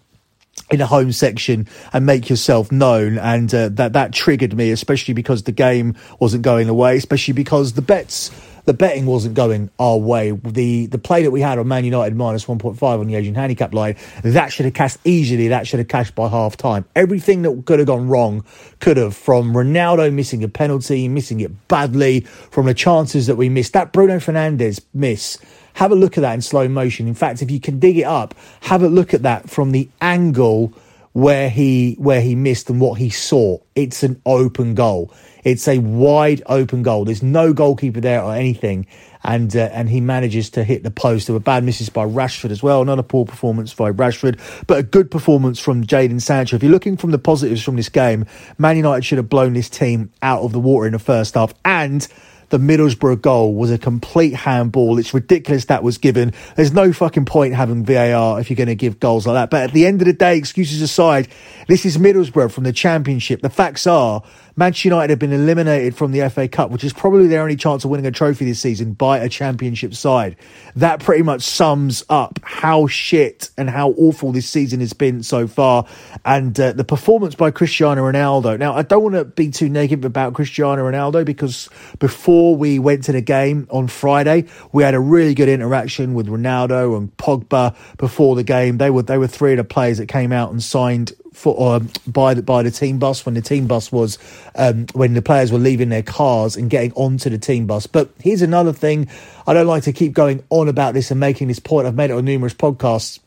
in 0.72 0.82
a 0.82 0.86
home 0.86 1.12
section 1.12 1.68
and 1.94 2.06
make 2.06 2.30
yourself 2.30 2.72
known. 2.72 3.18
And 3.18 3.54
uh, 3.54 3.70
that 3.70 3.94
that 3.94 4.14
triggered 4.14 4.56
me, 4.56 4.72
especially 4.72 5.14
because 5.14 5.44
the 5.44 5.52
game 5.52 5.96
wasn't 6.20 6.44
going 6.44 6.70
away, 6.70 6.98
especially 6.98 7.34
because 7.34 7.74
the 7.74 7.82
bets. 7.82 8.32
The 8.66 8.74
betting 8.74 9.06
wasn't 9.06 9.36
going 9.36 9.70
our 9.80 9.98
way. 9.98 10.32
The 10.32 10.88
the 10.88 10.98
play 10.98 11.24
that 11.24 11.32
we 11.32 11.42
had 11.42 11.60
on 11.60 11.68
Man 11.68 11.86
United 11.86 12.16
minus 12.16 12.46
1.5 12.46 12.82
on 12.82 13.08
the 13.08 13.16
Asian 13.16 13.36
handicap 13.36 13.74
line, 13.74 13.96
that 14.24 14.52
should 14.52 14.66
have 14.66 14.74
cashed 14.74 14.98
easily. 15.04 15.48
That 15.48 15.68
should 15.68 15.80
have 15.80 15.88
cashed 15.88 16.16
by 16.16 16.28
half 16.28 16.58
time. 16.58 16.86
Everything 16.96 17.44
that 17.44 17.64
could 17.66 17.80
have 17.80 17.88
gone 17.88 18.08
wrong 18.08 18.44
could 18.80 18.98
have, 18.98 19.16
from 19.16 19.54
Ronaldo 19.54 20.12
missing 20.12 20.44
a 20.44 20.48
penalty, 20.48 21.08
missing 21.08 21.40
it 21.40 21.68
badly, 21.68 22.22
from 22.22 22.66
the 22.66 22.74
chances 22.74 23.28
that 23.28 23.36
we 23.36 23.50
missed. 23.50 23.74
That 23.74 23.92
Bruno 23.92 24.18
Fernandes 24.18 24.84
miss 24.94 25.38
have 25.76 25.92
a 25.92 25.96
look 25.96 26.18
at 26.18 26.22
that 26.22 26.34
in 26.34 26.42
slow 26.42 26.68
motion. 26.68 27.08
In 27.08 27.14
fact, 27.14 27.42
if 27.42 27.52
you 27.52 27.60
can 27.60 27.80
dig 27.80 27.98
it 27.98 28.04
up, 28.04 28.34
have 28.62 28.82
a 28.82 28.88
look 28.88 29.14
at 29.14 29.24
that 29.24 29.50
from 29.50 29.72
the 29.72 29.90
angle 30.02 30.74
where 31.16 31.50
he 31.50 31.96
where 31.98 32.20
he 32.20 32.36
missed 32.36 32.70
and 32.70 32.82
what 32.82 32.96
he 32.96 33.10
saw. 33.10 33.58
It's 33.74 34.04
an 34.04 34.22
open 34.26 34.76
goal. 34.76 35.14
It's 35.46 35.66
a 35.66 35.78
wide 35.78 36.44
open 36.46 36.84
goal. 36.84 37.06
There's 37.06 37.24
no 37.24 37.54
goalkeeper 37.54 38.02
there 38.02 38.22
or 38.22 38.36
anything, 38.36 38.86
and 39.24 39.56
uh, 39.56 39.70
and 39.72 39.90
he 39.90 40.02
manages 40.02 40.50
to 40.52 40.66
hit 40.66 40.84
the 40.84 40.92
post. 40.92 41.28
There 41.28 41.34
were 41.34 41.40
bad 41.40 41.64
misses 41.64 41.88
by 41.88 42.06
Rashford 42.06 42.52
as 42.52 42.62
well. 42.62 42.84
Not 42.84 43.00
a 43.00 43.04
poor 43.04 43.24
performance 43.24 43.74
by 43.74 43.94
Rashford, 43.94 44.42
but 44.68 44.78
a 44.78 44.84
good 44.84 45.10
performance 45.10 45.58
from 45.58 45.86
Jadon 45.86 46.22
Sancho. 46.22 46.58
If 46.58 46.64
you're 46.64 46.72
looking 46.72 46.98
from 46.98 47.12
the 47.12 47.18
positives 47.18 47.64
from 47.64 47.78
this 47.78 47.88
game, 47.88 48.26
Man 48.58 48.76
United 48.76 49.06
should 49.06 49.18
have 49.18 49.30
blown 49.30 49.54
this 49.54 49.70
team 49.70 50.12
out 50.22 50.42
of 50.42 50.52
the 50.52 50.60
water 50.60 50.86
in 50.86 50.92
the 50.92 51.00
first 51.00 51.36
half, 51.36 51.54
and 51.64 52.06
the 52.50 52.58
Middlesbrough 52.58 53.22
goal 53.22 53.54
was 53.54 53.72
a 53.72 53.78
complete 53.78 54.34
handball. 54.34 54.98
It's 55.00 55.14
ridiculous 55.14 55.66
that 55.66 55.84
was 55.84 55.98
given. 55.98 56.34
There's 56.56 56.74
no 56.74 56.94
fucking 56.94 57.26
point 57.26 57.54
having 57.54 57.86
VAR 57.86 58.40
if 58.40 58.50
you're 58.50 58.56
going 58.56 58.68
to 58.68 58.76
give 58.76 59.00
goals 59.00 59.28
like 59.28 59.36
that. 59.36 59.50
But 59.50 59.64
at 59.64 59.74
the 59.74 59.86
end 59.86 60.02
of 60.02 60.08
the 60.08 60.14
day, 60.14 60.38
excuses 60.38 60.82
aside, 60.82 61.28
this 61.68 61.86
is 61.86 61.98
Middlesbrough 61.98 62.52
from 62.52 62.64
the 62.64 62.74
Championship. 62.74 63.42
The 63.42 63.50
facts 63.50 63.88
are 63.88 64.24
Manchester 64.58 64.88
United 64.88 65.10
have 65.10 65.20
been 65.20 65.34
eliminated 65.34 65.96
from 65.98 66.14
the 66.14 66.30
FA 66.30 66.48
Cup, 66.48 66.72
which 66.72 66.86
is 66.86 66.94
probably 66.94 67.28
their 67.28 67.42
only 67.42 67.58
chance 67.58 67.84
of 67.84 67.92
winning 67.92 68.06
a 68.06 68.12
trophy 68.12 68.46
this 68.46 68.62
season 68.62 68.94
by 68.94 69.18
a 69.18 69.28
Championship 69.28 69.94
side. 69.94 70.38
That 70.78 71.02
pretty 71.02 71.24
much 71.24 71.42
sums 71.42 72.04
up 72.10 72.40
how 72.42 72.88
shit 72.88 73.50
and 73.58 73.70
how 73.70 73.90
awful 73.92 74.32
this 74.32 74.48
season 74.48 74.80
has 74.80 74.94
been 74.94 75.24
so 75.24 75.46
far. 75.46 75.86
And 76.24 76.58
uh, 76.58 76.72
the 76.72 76.86
performance 76.86 77.36
by 77.36 77.52
Cristiano 77.52 78.10
Ronaldo. 78.10 78.58
Now, 78.58 78.74
I 78.74 78.84
don't 78.84 79.04
want 79.04 79.16
to 79.16 79.26
be 79.26 79.50
too 79.50 79.68
negative 79.68 80.06
about 80.06 80.34
Cristiano 80.34 80.90
Ronaldo 80.90 81.26
because 81.26 81.68
before 82.00 82.35
we 82.36 82.80
went 82.80 83.04
to 83.06 83.12
the 83.12 83.22
game 83.22 83.68
on 83.70 83.88
Friday, 83.88 84.46
we 84.72 84.84
had 84.84 84.94
a 84.94 85.00
really 85.00 85.34
good 85.34 85.50
interaction 85.50 86.14
with 86.14 86.28
Ronaldo 86.28 86.98
and 86.98 87.16
Pogba 87.18 87.76
before 87.98 88.36
the 88.36 88.44
game. 88.44 88.78
They 88.78 88.90
were 88.90 89.04
they 89.04 89.18
were 89.18 89.28
three 89.28 89.54
of 89.54 89.58
the 89.58 89.64
players 89.64 89.98
that 89.98 90.08
came 90.08 90.32
out 90.32 90.52
and 90.52 90.62
signed 90.62 91.14
for 91.34 91.76
um, 91.76 91.90
by 92.08 92.34
the 92.34 92.42
by 92.42 92.64
the 92.64 92.72
team 92.72 92.98
bus 92.98 93.26
when 93.26 93.36
the 93.36 93.42
team 93.42 93.68
bus 93.68 93.92
was 93.92 94.18
um, 94.56 94.86
when 94.94 95.14
the 95.14 95.22
players 95.22 95.52
were 95.52 95.60
leaving 95.60 95.90
their 95.90 96.04
cars 96.04 96.56
and 96.56 96.70
getting 96.70 96.94
onto 96.94 97.30
the 97.30 97.38
team 97.38 97.68
bus. 97.68 97.88
But 97.88 98.10
here's 98.20 98.42
another 98.42 98.74
thing: 98.74 99.08
I 99.46 99.54
don't 99.54 99.68
like 99.68 99.84
to 99.84 99.94
keep 99.94 100.14
going 100.14 100.44
on 100.50 100.68
about 100.68 100.94
this 100.94 101.12
and 101.12 101.20
making 101.20 101.48
this 101.48 101.60
point. 101.60 101.88
I've 101.88 101.96
made 101.96 102.10
it 102.10 102.14
on 102.14 102.26
numerous 102.26 102.54
podcasts. 102.54 103.20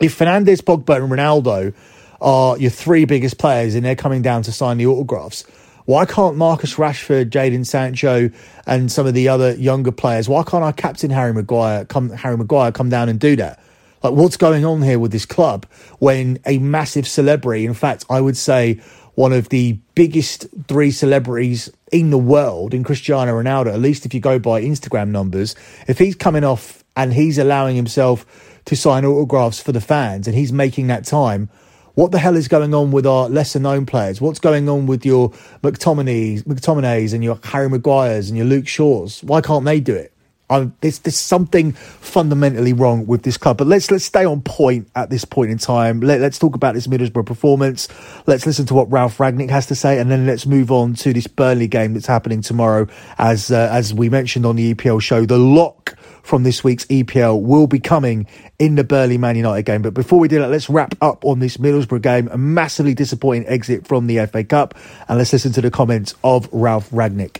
If 0.00 0.18
Fernandes, 0.18 0.62
Pogba, 0.62 0.96
and 0.96 1.12
Ronaldo 1.12 1.74
are 2.20 2.58
your 2.58 2.70
three 2.70 3.04
biggest 3.04 3.38
players 3.38 3.74
and 3.74 3.84
they're 3.84 3.96
coming 3.96 4.22
down 4.22 4.42
to 4.42 4.52
sign 4.52 4.78
the 4.78 4.86
autographs, 4.86 5.44
why 5.90 6.06
can't 6.06 6.36
Marcus 6.36 6.76
Rashford, 6.76 7.30
Jadon 7.30 7.66
Sancho, 7.66 8.30
and 8.64 8.92
some 8.92 9.08
of 9.08 9.14
the 9.14 9.26
other 9.28 9.56
younger 9.56 9.90
players? 9.90 10.28
Why 10.28 10.44
can't 10.44 10.62
our 10.62 10.72
captain 10.72 11.10
Harry 11.10 11.34
Maguire 11.34 11.84
come 11.84 12.10
Harry 12.10 12.36
Maguire 12.36 12.70
come 12.70 12.90
down 12.90 13.08
and 13.08 13.18
do 13.18 13.34
that? 13.34 13.60
Like, 14.00 14.12
what's 14.12 14.36
going 14.36 14.64
on 14.64 14.82
here 14.82 15.00
with 15.00 15.10
this 15.10 15.26
club 15.26 15.66
when 15.98 16.38
a 16.46 16.58
massive 16.58 17.08
celebrity, 17.08 17.66
in 17.66 17.74
fact, 17.74 18.04
I 18.08 18.20
would 18.20 18.36
say 18.36 18.80
one 19.16 19.32
of 19.32 19.48
the 19.48 19.80
biggest 19.96 20.46
three 20.68 20.92
celebrities 20.92 21.68
in 21.90 22.10
the 22.10 22.18
world 22.18 22.72
in 22.72 22.84
Cristiano 22.84 23.32
Ronaldo, 23.32 23.74
at 23.74 23.80
least 23.80 24.06
if 24.06 24.14
you 24.14 24.20
go 24.20 24.38
by 24.38 24.62
Instagram 24.62 25.08
numbers, 25.08 25.56
if 25.88 25.98
he's 25.98 26.14
coming 26.14 26.44
off 26.44 26.84
and 26.94 27.12
he's 27.12 27.36
allowing 27.36 27.74
himself 27.74 28.60
to 28.66 28.76
sign 28.76 29.04
autographs 29.04 29.58
for 29.60 29.72
the 29.72 29.80
fans 29.80 30.28
and 30.28 30.36
he's 30.36 30.52
making 30.52 30.86
that 30.86 31.04
time, 31.04 31.48
what 31.94 32.12
the 32.12 32.18
hell 32.18 32.36
is 32.36 32.48
going 32.48 32.74
on 32.74 32.90
with 32.90 33.06
our 33.06 33.28
lesser 33.28 33.60
known 33.60 33.86
players? 33.86 34.20
What's 34.20 34.38
going 34.38 34.68
on 34.68 34.86
with 34.86 35.04
your 35.04 35.30
McTominays, 35.62 36.44
McTominays 36.44 37.12
and 37.12 37.22
your 37.24 37.38
Harry 37.44 37.68
Maguires 37.68 38.28
and 38.28 38.36
your 38.36 38.46
Luke 38.46 38.68
Shaws? 38.68 39.22
Why 39.22 39.40
can't 39.40 39.64
they 39.64 39.80
do 39.80 39.94
it? 39.94 40.12
I'm, 40.50 40.74
there's, 40.80 40.98
there's 40.98 41.16
something 41.16 41.72
fundamentally 41.72 42.72
wrong 42.72 43.06
with 43.06 43.22
this 43.22 43.36
club. 43.36 43.56
But 43.56 43.68
let's 43.68 43.90
let's 43.90 44.04
stay 44.04 44.24
on 44.24 44.42
point 44.42 44.90
at 44.96 45.08
this 45.08 45.24
point 45.24 45.50
in 45.52 45.58
time. 45.58 46.00
Let, 46.00 46.20
us 46.20 46.38
talk 46.38 46.56
about 46.56 46.74
this 46.74 46.88
Middlesbrough 46.88 47.24
performance. 47.24 47.88
Let's 48.26 48.46
listen 48.46 48.66
to 48.66 48.74
what 48.74 48.90
Ralf 48.90 49.18
Rangnick 49.18 49.50
has 49.50 49.66
to 49.66 49.76
say, 49.76 49.98
and 49.98 50.10
then 50.10 50.26
let's 50.26 50.46
move 50.46 50.72
on 50.72 50.94
to 50.94 51.12
this 51.12 51.28
Burnley 51.28 51.68
game 51.68 51.94
that's 51.94 52.06
happening 52.06 52.42
tomorrow. 52.42 52.88
As 53.16 53.52
uh, 53.52 53.68
as 53.70 53.94
we 53.94 54.08
mentioned 54.08 54.44
on 54.44 54.56
the 54.56 54.74
EPL 54.74 55.00
show, 55.00 55.24
the 55.24 55.38
lock 55.38 55.96
from 56.22 56.42
this 56.42 56.62
week's 56.62 56.84
EPL 56.86 57.40
will 57.40 57.66
be 57.66 57.80
coming 57.80 58.26
in 58.58 58.74
the 58.74 58.84
Burnley 58.84 59.18
Man 59.18 59.36
United 59.36 59.64
game. 59.64 59.82
But 59.82 59.94
before 59.94 60.18
we 60.18 60.28
do 60.28 60.38
that, 60.40 60.50
let's 60.50 60.68
wrap 60.68 60.94
up 61.00 61.24
on 61.24 61.38
this 61.38 61.56
Middlesbrough 61.56 62.02
game. 62.02 62.28
A 62.30 62.38
massively 62.38 62.94
disappointing 62.94 63.48
exit 63.48 63.86
from 63.86 64.06
the 64.06 64.26
FA 64.26 64.44
Cup, 64.44 64.74
and 65.08 65.18
let's 65.18 65.32
listen 65.32 65.52
to 65.52 65.60
the 65.60 65.70
comments 65.70 66.14
of 66.22 66.48
Ralf 66.52 66.90
Rangnick. 66.90 67.38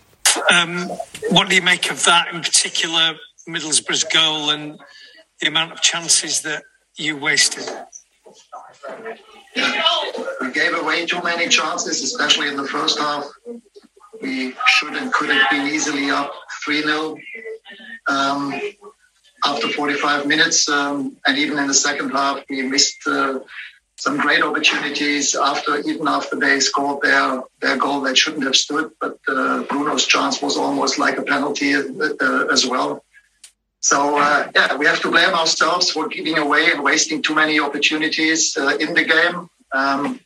Um, 0.53 0.89
what 1.31 1.49
do 1.49 1.55
you 1.55 1.63
make 1.63 1.91
of 1.91 2.05
that 2.05 2.33
in 2.33 2.41
particular, 2.41 3.15
Middlesbrough's 3.49 4.05
goal 4.05 4.51
and 4.51 4.79
the 5.41 5.49
amount 5.49 5.73
of 5.73 5.81
chances 5.81 6.43
that 6.43 6.63
you 6.97 7.17
wasted? 7.17 7.69
We 10.41 10.53
gave 10.53 10.75
away 10.75 11.07
too 11.07 11.23
many 11.23 11.49
chances, 11.49 12.03
especially 12.03 12.49
in 12.49 12.57
the 12.57 12.67
first 12.67 12.99
half. 12.99 13.27
We 14.21 14.55
should 14.67 14.95
and 14.95 15.13
could 15.13 15.31
have 15.31 15.51
been 15.51 15.67
easily 15.67 16.11
up 16.11 16.33
3 16.65 16.83
0 16.83 17.17
um, 18.07 18.61
after 19.45 19.69
45 19.69 20.27
minutes. 20.27 20.69
Um, 20.69 21.17
and 21.27 21.39
even 21.39 21.59
in 21.59 21.67
the 21.67 21.75
second 21.75 22.11
half, 22.11 22.43
we 22.49 22.63
missed 22.63 23.07
uh, 23.07 23.41
some 23.97 24.17
great 24.19 24.43
opportunities 24.43 25.35
after 25.37 25.79
even 25.81 26.09
after 26.09 26.37
they 26.37 26.59
scored 26.61 27.03
their 27.03 27.43
their 27.61 27.77
goal 27.77 28.01
that 28.03 28.17
shouldn't 28.17 28.45
have 28.45 28.57
stood. 28.57 28.91
But 29.01 29.19
uh, 29.29 29.63
Bruno's 29.65 30.07
chance 30.07 30.41
was 30.41 30.57
almost 30.57 30.99
like 30.99 31.19
a 31.19 31.23
penalty 31.23 31.75
uh, 31.75 32.47
as 32.51 32.67
well. 32.67 33.05
So 33.81 34.19
uh, 34.19 34.51
yeah, 34.55 34.77
we 34.77 34.87
have 34.87 35.01
to 35.01 35.11
blame 35.11 35.35
ourselves 35.35 35.91
for 35.91 36.09
giving 36.09 36.39
away 36.39 36.71
and 36.73 36.83
wasting 36.83 37.23
too 37.23 37.35
many 37.35 37.61
opportunities 37.61 38.57
uh, 38.57 38.77
in 38.79 38.95
the 38.95 39.05
game. 39.05 39.49
Um, 39.73 40.21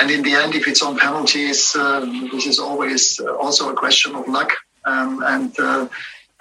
and 0.00 0.10
in 0.10 0.22
the 0.22 0.32
end, 0.32 0.54
if 0.54 0.66
it's 0.66 0.82
on 0.82 0.98
penalties, 0.98 1.76
um, 1.76 2.30
this 2.32 2.46
is 2.46 2.58
always 2.58 3.20
uh, 3.20 3.34
also 3.36 3.70
a 3.70 3.74
question 3.74 4.14
of 4.14 4.26
luck. 4.28 4.52
Um, 4.84 5.22
and 5.22 5.60
uh, 5.60 5.88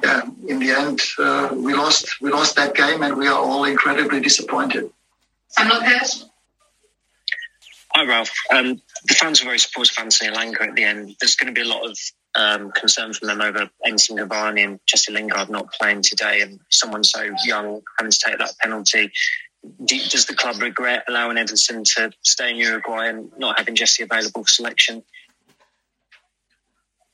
yeah, 0.04 0.22
in 0.48 0.60
the 0.60 0.72
end, 0.72 1.02
we 1.64 1.74
lost 1.74 2.22
we 2.22 2.32
lost 2.32 2.56
that 2.56 2.76
game, 2.76 3.02
and 3.04 3.18
we 3.18 3.28
are 3.28 3.40
all 3.40 3.66
incredibly 3.66 4.20
disappointed. 4.20 4.90
Sam 5.50 5.70
Lopez. 5.70 6.26
Hi, 7.96 8.06
Ralf. 8.06 8.32
Um, 8.54 8.82
the 9.06 9.16
fans 9.16 9.42
were 9.42 9.46
very 9.46 9.60
supportive 9.60 9.96
of 9.98 10.04
Anthony 10.04 10.30
Elanga 10.30 10.62
at 10.62 10.76
the 10.76 10.84
end. 10.84 11.16
There's 11.20 11.36
going 11.36 11.54
to 11.54 11.60
be 11.60 11.68
a 11.68 11.72
lot 11.72 11.90
of 11.90 11.98
um, 12.36 12.72
concern 12.72 13.14
from 13.14 13.28
them 13.28 13.42
over 13.42 13.70
Edinson 13.86 14.18
Cavani 14.18 14.64
and 14.64 14.80
Jesse 14.86 15.12
Lingard 15.12 15.50
not 15.50 15.74
playing 15.74 16.04
today 16.04 16.42
and 16.42 16.60
someone 16.70 17.04
so 17.04 17.28
young 17.44 17.82
having 17.98 18.12
to 18.12 18.20
take 18.20 18.38
that 18.38 18.54
penalty. 18.62 19.12
Do, 19.84 20.00
does 20.10 20.26
the 20.26 20.36
club 20.36 20.62
regret 20.62 21.06
allowing 21.08 21.38
Edinson 21.38 21.84
to 21.96 22.12
stay 22.22 22.52
in 22.52 22.58
Uruguay 22.58 23.10
and 23.10 23.32
not 23.38 23.58
having 23.58 23.76
Jesse 23.76 24.04
available 24.04 24.44
for 24.44 24.50
selection? 24.50 25.04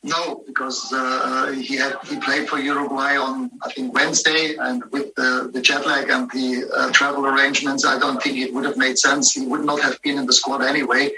No, 0.05 0.43
because 0.45 0.93
uh, 0.93 1.51
he 1.53 1.77
had 1.77 1.97
he 2.07 2.19
played 2.19 2.47
for 2.47 2.59
Uruguay 2.59 3.17
on 3.17 3.49
I 3.63 3.71
think 3.73 3.91
Wednesday, 3.91 4.55
and 4.55 4.83
with 4.91 5.15
the, 5.15 5.49
the 5.51 5.61
jet 5.61 5.87
lag 5.87 6.11
and 6.11 6.29
the 6.29 6.69
uh, 6.77 6.91
travel 6.91 7.25
arrangements, 7.25 7.83
I 7.83 7.97
don't 7.97 8.21
think 8.21 8.37
it 8.37 8.53
would 8.53 8.65
have 8.65 8.77
made 8.77 8.99
sense. 8.99 9.33
He 9.33 9.47
would 9.47 9.65
not 9.65 9.81
have 9.81 9.99
been 10.03 10.19
in 10.19 10.27
the 10.27 10.33
squad 10.33 10.61
anyway. 10.61 11.09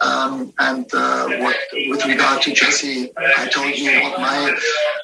Um, 0.00 0.54
and 0.60 0.86
uh, 0.94 1.28
what, 1.42 1.56
with 1.72 2.06
regard 2.06 2.40
to 2.42 2.52
Jesse, 2.52 3.10
I 3.18 3.48
told 3.48 3.76
you 3.76 4.00
what 4.00 4.20
my 4.20 4.56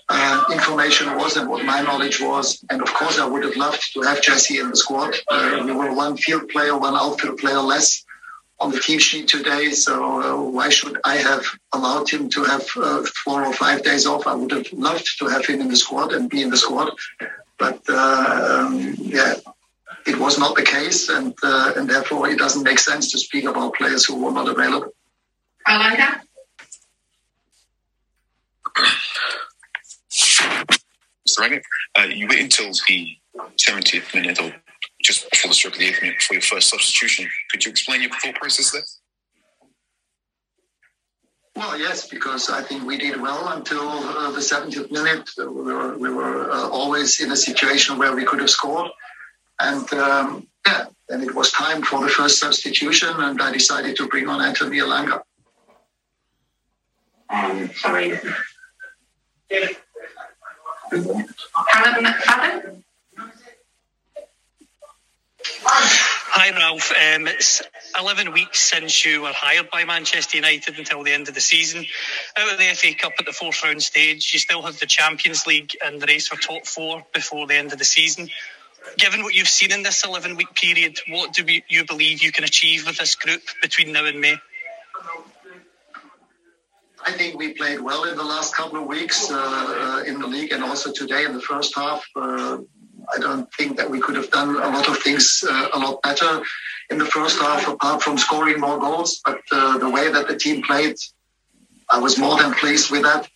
uh, 0.08 0.44
information 0.52 1.16
was 1.16 1.36
and 1.36 1.50
what 1.50 1.64
my 1.64 1.82
knowledge 1.82 2.20
was. 2.20 2.64
And 2.70 2.80
of 2.80 2.94
course, 2.94 3.18
I 3.18 3.26
would 3.26 3.42
have 3.42 3.56
loved 3.56 3.92
to 3.94 4.02
have 4.02 4.22
Jesse 4.22 4.60
in 4.60 4.70
the 4.70 4.76
squad. 4.76 5.16
Uh, 5.28 5.64
we 5.66 5.72
were 5.72 5.92
one 5.92 6.16
field 6.16 6.48
player, 6.48 6.78
one 6.78 6.94
outfield 6.94 7.38
player 7.38 7.58
less 7.58 8.05
on 8.58 8.70
the 8.70 8.80
team 8.80 8.98
sheet 8.98 9.28
today. 9.28 9.70
So 9.70 10.20
uh, 10.20 10.50
why 10.50 10.68
should 10.70 10.98
I 11.04 11.16
have 11.16 11.44
allowed 11.72 12.08
him 12.08 12.28
to 12.30 12.44
have 12.44 12.66
uh, 12.76 13.04
four 13.24 13.44
or 13.44 13.52
five 13.52 13.82
days 13.82 14.06
off? 14.06 14.26
I 14.26 14.34
would 14.34 14.50
have 14.52 14.72
loved 14.72 15.18
to 15.18 15.26
have 15.26 15.44
him 15.46 15.60
in 15.60 15.68
the 15.68 15.76
squad 15.76 16.12
and 16.12 16.30
be 16.30 16.42
in 16.42 16.50
the 16.50 16.56
squad, 16.56 16.92
but 17.58 17.80
uh, 17.88 18.66
um, 18.66 18.94
yeah, 18.98 19.34
it 20.06 20.18
was 20.18 20.38
not 20.38 20.56
the 20.56 20.62
case, 20.62 21.08
and 21.08 21.34
uh, 21.42 21.72
and 21.76 21.88
therefore 21.88 22.28
it 22.28 22.38
doesn't 22.38 22.62
make 22.62 22.78
sense 22.78 23.10
to 23.12 23.18
speak 23.18 23.44
about 23.44 23.74
players 23.74 24.04
who 24.04 24.24
were 24.24 24.32
not 24.32 24.48
available. 24.48 24.92
Elanga. 25.68 26.20
Mr. 31.26 31.40
Rangnick, 31.40 31.62
uh, 31.98 32.02
you 32.02 32.28
wait 32.28 32.42
until 32.42 32.72
the 32.88 33.16
70th 33.56 34.14
minute 34.14 34.40
or 34.40 34.54
just 35.06 35.30
before 35.30 35.48
the 35.48 35.54
stroke 35.54 35.74
of 35.74 35.78
the 35.78 35.86
eighth 35.86 36.02
minute 36.02 36.20
for 36.20 36.34
your 36.34 36.42
first 36.42 36.68
substitution. 36.68 37.28
Could 37.50 37.64
you 37.64 37.70
explain 37.70 38.02
your 38.02 38.10
thought 38.10 38.34
process 38.34 38.72
there? 38.72 38.82
Well, 41.54 41.78
yes, 41.78 42.08
because 42.08 42.50
I 42.50 42.62
think 42.62 42.84
we 42.84 42.98
did 42.98 43.20
well 43.20 43.48
until 43.48 43.88
uh, 43.88 44.30
the 44.32 44.40
70th 44.40 44.90
minute. 44.90 45.30
We 45.38 45.72
were, 45.72 45.96
we 45.96 46.10
were 46.10 46.50
uh, 46.50 46.68
always 46.68 47.20
in 47.20 47.30
a 47.30 47.36
situation 47.36 47.96
where 47.98 48.14
we 48.14 48.24
could 48.24 48.40
have 48.40 48.50
scored. 48.50 48.90
And 49.60 49.90
um, 49.94 50.48
yeah, 50.66 50.86
then 51.08 51.22
it 51.22 51.34
was 51.34 51.50
time 51.52 51.82
for 51.82 52.02
the 52.02 52.08
first 52.08 52.40
substitution, 52.40 53.08
and 53.16 53.40
I 53.40 53.52
decided 53.52 53.96
to 53.96 54.08
bring 54.08 54.28
on 54.28 54.42
Anthony 54.42 54.78
Elanga. 54.78 55.22
Um, 57.30 57.70
sorry. 57.74 58.18
Callum 60.90 62.04
McFadden? 62.04 62.82
Hi, 66.46 66.56
Ralf. 66.56 66.92
Um, 66.92 67.26
it's 67.26 67.60
11 67.98 68.32
weeks 68.32 68.60
since 68.60 69.04
you 69.04 69.22
were 69.22 69.32
hired 69.34 69.68
by 69.68 69.84
Manchester 69.84 70.36
United 70.36 70.78
until 70.78 71.02
the 71.02 71.12
end 71.12 71.26
of 71.26 71.34
the 71.34 71.40
season. 71.40 71.84
Out 72.36 72.52
of 72.52 72.56
the 72.56 72.66
FA 72.66 72.94
Cup 72.94 73.14
at 73.18 73.26
the 73.26 73.32
fourth 73.32 73.64
round 73.64 73.82
stage, 73.82 74.32
you 74.32 74.38
still 74.38 74.62
have 74.62 74.78
the 74.78 74.86
Champions 74.86 75.44
League 75.48 75.76
and 75.84 76.00
the 76.00 76.06
race 76.06 76.28
for 76.28 76.36
top 76.36 76.64
four 76.64 77.02
before 77.12 77.48
the 77.48 77.56
end 77.56 77.72
of 77.72 77.80
the 77.80 77.84
season. 77.84 78.28
Given 78.96 79.24
what 79.24 79.34
you've 79.34 79.48
seen 79.48 79.72
in 79.72 79.82
this 79.82 80.04
11 80.04 80.36
week 80.36 80.54
period, 80.54 81.00
what 81.08 81.32
do 81.32 81.44
you 81.68 81.84
believe 81.84 82.22
you 82.22 82.30
can 82.30 82.44
achieve 82.44 82.86
with 82.86 82.98
this 82.98 83.16
group 83.16 83.42
between 83.60 83.90
now 83.90 84.04
and 84.04 84.20
May? 84.20 84.36
I 87.04 87.10
think 87.10 87.36
we 87.36 87.54
played 87.54 87.80
well 87.80 88.04
in 88.04 88.16
the 88.16 88.24
last 88.24 88.54
couple 88.54 88.80
of 88.80 88.86
weeks 88.86 89.32
uh, 89.32 90.04
in 90.06 90.20
the 90.20 90.28
league 90.28 90.52
and 90.52 90.62
also 90.62 90.92
today 90.92 91.24
in 91.24 91.32
the 91.32 91.42
first 91.42 91.74
half. 91.74 92.04
Uh, 92.14 92.58
I 93.14 93.18
don't 93.18 93.52
think 93.54 93.76
that 93.76 93.90
we 93.90 94.00
could 94.00 94.16
have 94.16 94.30
done 94.30 94.56
a 94.56 94.68
lot 94.68 94.88
of 94.88 94.98
things 94.98 95.44
uh, 95.48 95.68
a 95.72 95.78
lot 95.78 96.02
better 96.02 96.42
in 96.90 96.98
the 96.98 97.04
first 97.04 97.38
half, 97.40 97.68
apart 97.68 98.02
from 98.02 98.18
scoring 98.18 98.60
more 98.60 98.78
goals. 98.78 99.20
But 99.24 99.40
uh, 99.50 99.78
the 99.78 99.90
way 99.90 100.10
that 100.10 100.28
the 100.28 100.36
team 100.36 100.62
played, 100.62 100.96
I 101.90 101.98
was 101.98 102.18
more 102.18 102.36
than 102.40 102.52
pleased 102.54 102.90
with 102.90 103.02
that, 103.02 103.28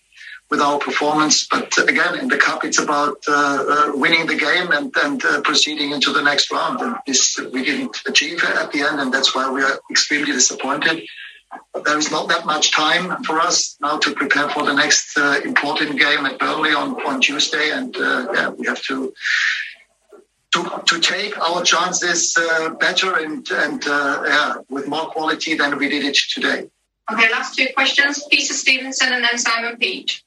with 0.50 0.61
our 0.61 0.78
performance. 0.78 1.46
But 1.46 1.76
again, 1.88 2.18
in 2.18 2.28
the 2.28 2.37
cup, 2.37 2.64
it's 2.64 2.78
about 2.78 3.18
uh, 3.28 3.64
uh 3.68 3.92
winning 3.94 4.26
the 4.26 4.37
game 4.37 4.70
and, 4.72 4.94
and 5.04 5.24
uh, 5.24 5.40
proceeding 5.42 5.92
into 5.92 6.12
the 6.12 6.22
next 6.22 6.50
round. 6.50 6.80
And 6.80 6.96
this 7.06 7.38
we 7.52 7.64
didn't 7.64 7.96
achieve 8.06 8.42
at 8.44 8.72
the 8.72 8.83
end, 8.83 9.00
and 9.00 9.12
that's 9.12 9.35
why 9.35 9.50
we 9.50 9.62
are 9.62 9.80
extremely 9.90 10.33
disappointed. 10.33 11.02
But 11.73 11.85
there 11.85 11.99
is 11.99 12.11
not 12.11 12.29
that 12.29 12.47
much 12.47 12.73
time 12.73 13.25
for 13.25 13.41
us 13.41 13.77
now 13.81 13.99
to 13.99 14.15
prepare 14.15 14.49
for 14.51 14.65
the 14.65 14.73
next 14.73 15.17
uh, 15.17 15.41
important 15.45 15.99
game 15.99 16.25
at 16.27 16.39
Burnley 16.39 16.73
on, 16.73 16.95
on 17.07 17.21
Tuesday, 17.21 17.71
and 17.71 17.95
yeah, 17.97 18.49
we 18.51 18.67
have 18.67 18.83
to 18.83 19.13
to, 20.53 20.83
to 20.87 21.01
take 21.01 21.39
our 21.39 21.63
chances 21.63 22.37
uh, 22.37 22.71
better 22.71 23.17
and, 23.17 23.49
and 23.51 23.87
uh, 23.87 24.23
yeah, 24.27 24.55
with 24.69 24.89
more 24.89 25.07
quality 25.07 25.55
than 25.55 25.79
we 25.79 25.89
did 25.89 26.05
it 26.05 26.17
today. 26.17 26.69
Okay, 27.11 27.31
last 27.31 27.57
two 27.57 27.67
questions. 27.75 28.25
Peter 28.31 28.55
Stevenson 28.55 29.13
and 29.13 29.25
then 29.25 29.39
Simon 29.39 29.77
Peach. 29.77 30.25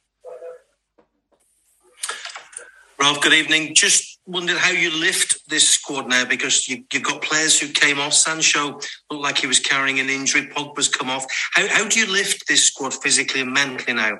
Ralf, 2.99 3.21
good 3.21 3.33
evening. 3.33 3.75
Just 3.75 4.12
wondered 4.25 4.57
how 4.57 4.71
you 4.71 4.89
lift 4.91 5.49
this 5.49 5.67
squad 5.67 6.07
now 6.07 6.25
because 6.25 6.67
you, 6.67 6.83
have 6.93 7.03
got 7.03 7.21
players 7.21 7.59
who 7.59 7.67
came 7.67 7.99
off. 7.99 8.13
Sancho 8.13 8.79
looked 9.09 9.23
like 9.23 9.37
he 9.37 9.47
was 9.47 9.59
carrying 9.59 9.99
an 9.99 10.09
injury. 10.09 10.47
Pogba's 10.47 10.87
come 10.87 11.09
off. 11.09 11.25
How, 11.53 11.67
how 11.67 11.87
do 11.87 11.99
you 11.99 12.11
lift 12.11 12.47
this 12.47 12.63
squad 12.63 12.93
physically 12.93 13.41
and 13.41 13.53
mentally 13.53 13.93
now? 13.93 14.19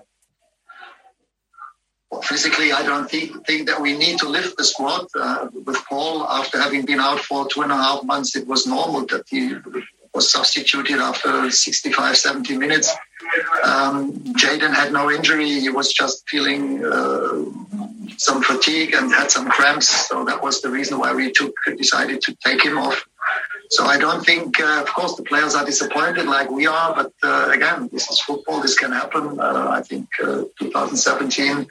physically, 2.21 2.71
I 2.71 2.83
don't 2.83 3.09
think, 3.09 3.45
think 3.45 3.67
that 3.67 3.81
we 3.81 3.97
need 3.97 4.19
to 4.19 4.29
lift 4.29 4.57
the 4.57 4.63
squad. 4.63 5.07
Uh, 5.15 5.47
with 5.65 5.83
Paul, 5.85 6.23
after 6.27 6.59
having 6.59 6.85
been 6.85 6.99
out 6.99 7.19
for 7.19 7.47
two 7.47 7.61
and 7.61 7.71
a 7.71 7.75
half 7.75 8.03
months, 8.03 8.35
it 8.35 8.47
was 8.47 8.67
normal 8.67 9.05
that 9.07 9.23
he 9.27 9.55
was 10.13 10.31
substituted 10.31 10.99
after 10.99 11.49
65, 11.49 12.17
70 12.17 12.57
minutes. 12.57 12.93
Um, 13.63 14.13
Jadon 14.35 14.73
had 14.73 14.93
no 14.93 15.09
injury. 15.09 15.59
He 15.59 15.69
was 15.69 15.91
just 15.91 16.29
feeling 16.29 16.85
uh, 16.85 17.45
some 18.23 18.41
fatigue 18.41 18.93
and 18.93 19.11
had 19.11 19.29
some 19.29 19.49
cramps. 19.49 20.07
So 20.07 20.23
that 20.25 20.41
was 20.41 20.61
the 20.61 20.69
reason 20.69 20.97
why 20.97 21.13
we 21.13 21.31
took 21.31 21.53
decided 21.77 22.21
to 22.21 22.35
take 22.45 22.63
him 22.63 22.77
off. 22.77 23.05
So 23.69 23.85
I 23.85 23.97
don't 23.97 24.23
think, 24.25 24.59
uh, 24.59 24.81
of 24.81 24.89
course, 24.93 25.15
the 25.15 25.23
players 25.23 25.55
are 25.55 25.65
disappointed 25.65 26.25
like 26.25 26.49
we 26.49 26.65
are. 26.67 26.93
But 26.95 27.11
uh, 27.23 27.49
again, 27.51 27.89
this 27.91 28.09
is 28.09 28.19
football. 28.19 28.61
This 28.61 28.77
can 28.77 28.91
happen. 28.91 29.39
Uh, 29.39 29.67
I 29.69 29.81
think 29.81 30.07
uh, 30.21 30.43
2017 30.59 31.67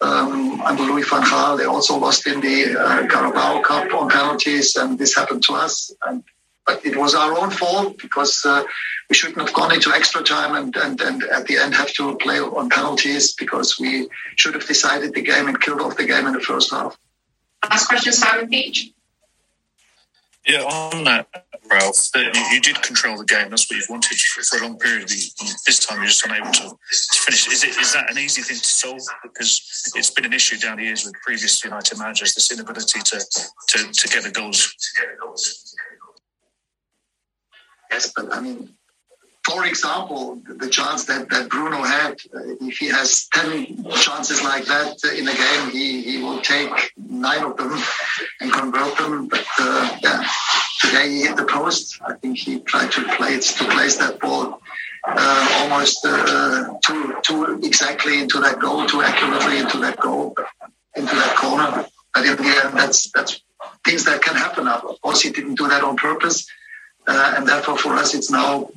um, 0.00 0.60
under 0.62 0.82
Louis 0.84 1.08
van 1.08 1.22
Gaal. 1.22 1.58
They 1.58 1.64
also 1.64 1.98
lost 1.98 2.26
in 2.26 2.40
the 2.40 2.78
uh, 2.78 3.06
Carabao 3.06 3.62
Cup 3.62 3.92
on 3.92 4.08
penalties, 4.08 4.76
and 4.76 4.98
this 4.98 5.14
happened 5.14 5.42
to 5.44 5.54
us. 5.54 5.92
And, 6.06 6.22
but 6.70 6.86
it 6.86 6.96
was 6.96 7.14
our 7.14 7.36
own 7.38 7.50
fault 7.50 7.98
because 7.98 8.44
uh, 8.44 8.62
we 9.08 9.14
shouldn't 9.14 9.40
have 9.40 9.52
gone 9.52 9.72
into 9.74 9.90
extra 9.90 10.22
time 10.22 10.54
and, 10.54 10.76
and, 10.76 11.00
and 11.00 11.22
at 11.24 11.46
the 11.46 11.56
end 11.56 11.74
have 11.74 11.92
to 11.94 12.16
play 12.16 12.38
on 12.38 12.68
penalties 12.70 13.32
because 13.34 13.78
we 13.78 14.08
should 14.36 14.54
have 14.54 14.66
decided 14.66 15.14
the 15.14 15.22
game 15.22 15.48
and 15.48 15.60
killed 15.60 15.80
off 15.80 15.96
the 15.96 16.06
game 16.06 16.26
in 16.26 16.32
the 16.32 16.40
first 16.40 16.70
half. 16.70 16.96
Last 17.68 17.88
question, 17.88 18.12
Simon 18.12 18.48
Peach. 18.48 18.92
Yeah, 20.46 20.62
on 20.62 21.04
that, 21.04 21.28
Ralf, 21.70 22.08
you, 22.14 22.30
you, 22.50 22.60
did 22.60 22.80
control 22.82 23.18
the 23.18 23.26
game. 23.26 23.50
That's 23.50 23.70
what 23.70 23.76
you've 23.76 23.90
wanted 23.90 24.18
for, 24.18 24.42
for 24.42 24.64
a 24.64 24.66
long 24.66 24.78
period. 24.78 25.08
This 25.08 25.84
time, 25.86 25.98
you're 25.98 26.06
just 26.06 26.24
unable 26.24 26.50
to, 26.50 26.62
to, 26.62 27.20
finish. 27.20 27.46
Is 27.48 27.62
it 27.62 27.76
is 27.76 27.92
that 27.92 28.10
an 28.10 28.16
easy 28.16 28.40
thing 28.40 28.56
to 28.56 28.64
solve? 28.64 29.02
Because 29.22 29.92
it's 29.94 30.10
been 30.10 30.24
an 30.24 30.32
issue 30.32 30.56
down 30.56 30.78
the 30.78 30.84
years 30.84 31.04
with 31.04 31.12
previous 31.22 31.62
United 31.62 31.98
managers, 31.98 32.34
this 32.34 32.50
inability 32.50 33.00
to 33.00 33.18
to, 33.68 33.92
to 33.92 34.08
get 34.08 34.24
the 34.24 34.30
goals. 34.30 34.74
Yes, 37.90 38.12
but 38.14 38.32
I 38.32 38.40
mean, 38.40 38.70
for 39.44 39.64
example, 39.64 40.40
the 40.46 40.68
chance 40.68 41.06
that, 41.06 41.30
that 41.30 41.48
Bruno 41.48 41.82
had, 41.82 42.12
uh, 42.34 42.56
if 42.60 42.76
he 42.76 42.88
has 42.88 43.26
10 43.32 43.84
chances 43.92 44.42
like 44.42 44.64
that 44.66 45.02
in 45.16 45.26
a 45.26 45.34
game, 45.34 45.70
he, 45.70 46.02
he 46.02 46.22
will 46.22 46.40
take 46.40 46.92
nine 46.96 47.42
of 47.42 47.56
them 47.56 47.72
and 48.40 48.52
convert 48.52 48.96
them. 48.98 49.28
But 49.28 49.46
uh, 49.58 49.98
yeah, 50.02 50.24
today 50.80 51.08
he 51.10 51.22
hit 51.22 51.36
the 51.36 51.46
post. 51.46 51.98
I 52.06 52.14
think 52.14 52.38
he 52.38 52.60
tried 52.60 52.92
to 52.92 53.02
play 53.16 53.38
to 53.40 53.64
place 53.64 53.96
that 53.96 54.20
ball 54.20 54.60
uh, 55.04 55.58
almost 55.62 56.04
uh, 56.04 56.74
too, 56.84 57.14
too 57.22 57.60
exactly 57.62 58.20
into 58.20 58.40
that 58.40 58.58
goal, 58.60 58.86
too 58.86 59.02
accurately 59.02 59.58
into 59.58 59.78
that 59.78 59.98
goal, 59.98 60.34
into 60.94 61.14
that 61.14 61.36
corner. 61.36 61.86
But 62.12 62.26
in 62.26 62.36
the 62.36 62.60
end, 62.64 62.76
that's, 62.76 63.10
that's 63.12 63.40
things 63.84 64.04
that 64.04 64.22
can 64.22 64.36
happen. 64.36 64.68
Of 64.68 65.00
course, 65.00 65.22
he 65.22 65.30
didn't 65.30 65.54
do 65.54 65.68
that 65.68 65.82
on 65.82 65.96
purpose. 65.96 66.46
Uh, 67.06 67.34
and 67.36 67.48
therefore, 67.48 67.76
for 67.76 67.94
us, 67.94 68.14
it's 68.14 68.30
now 68.30 68.70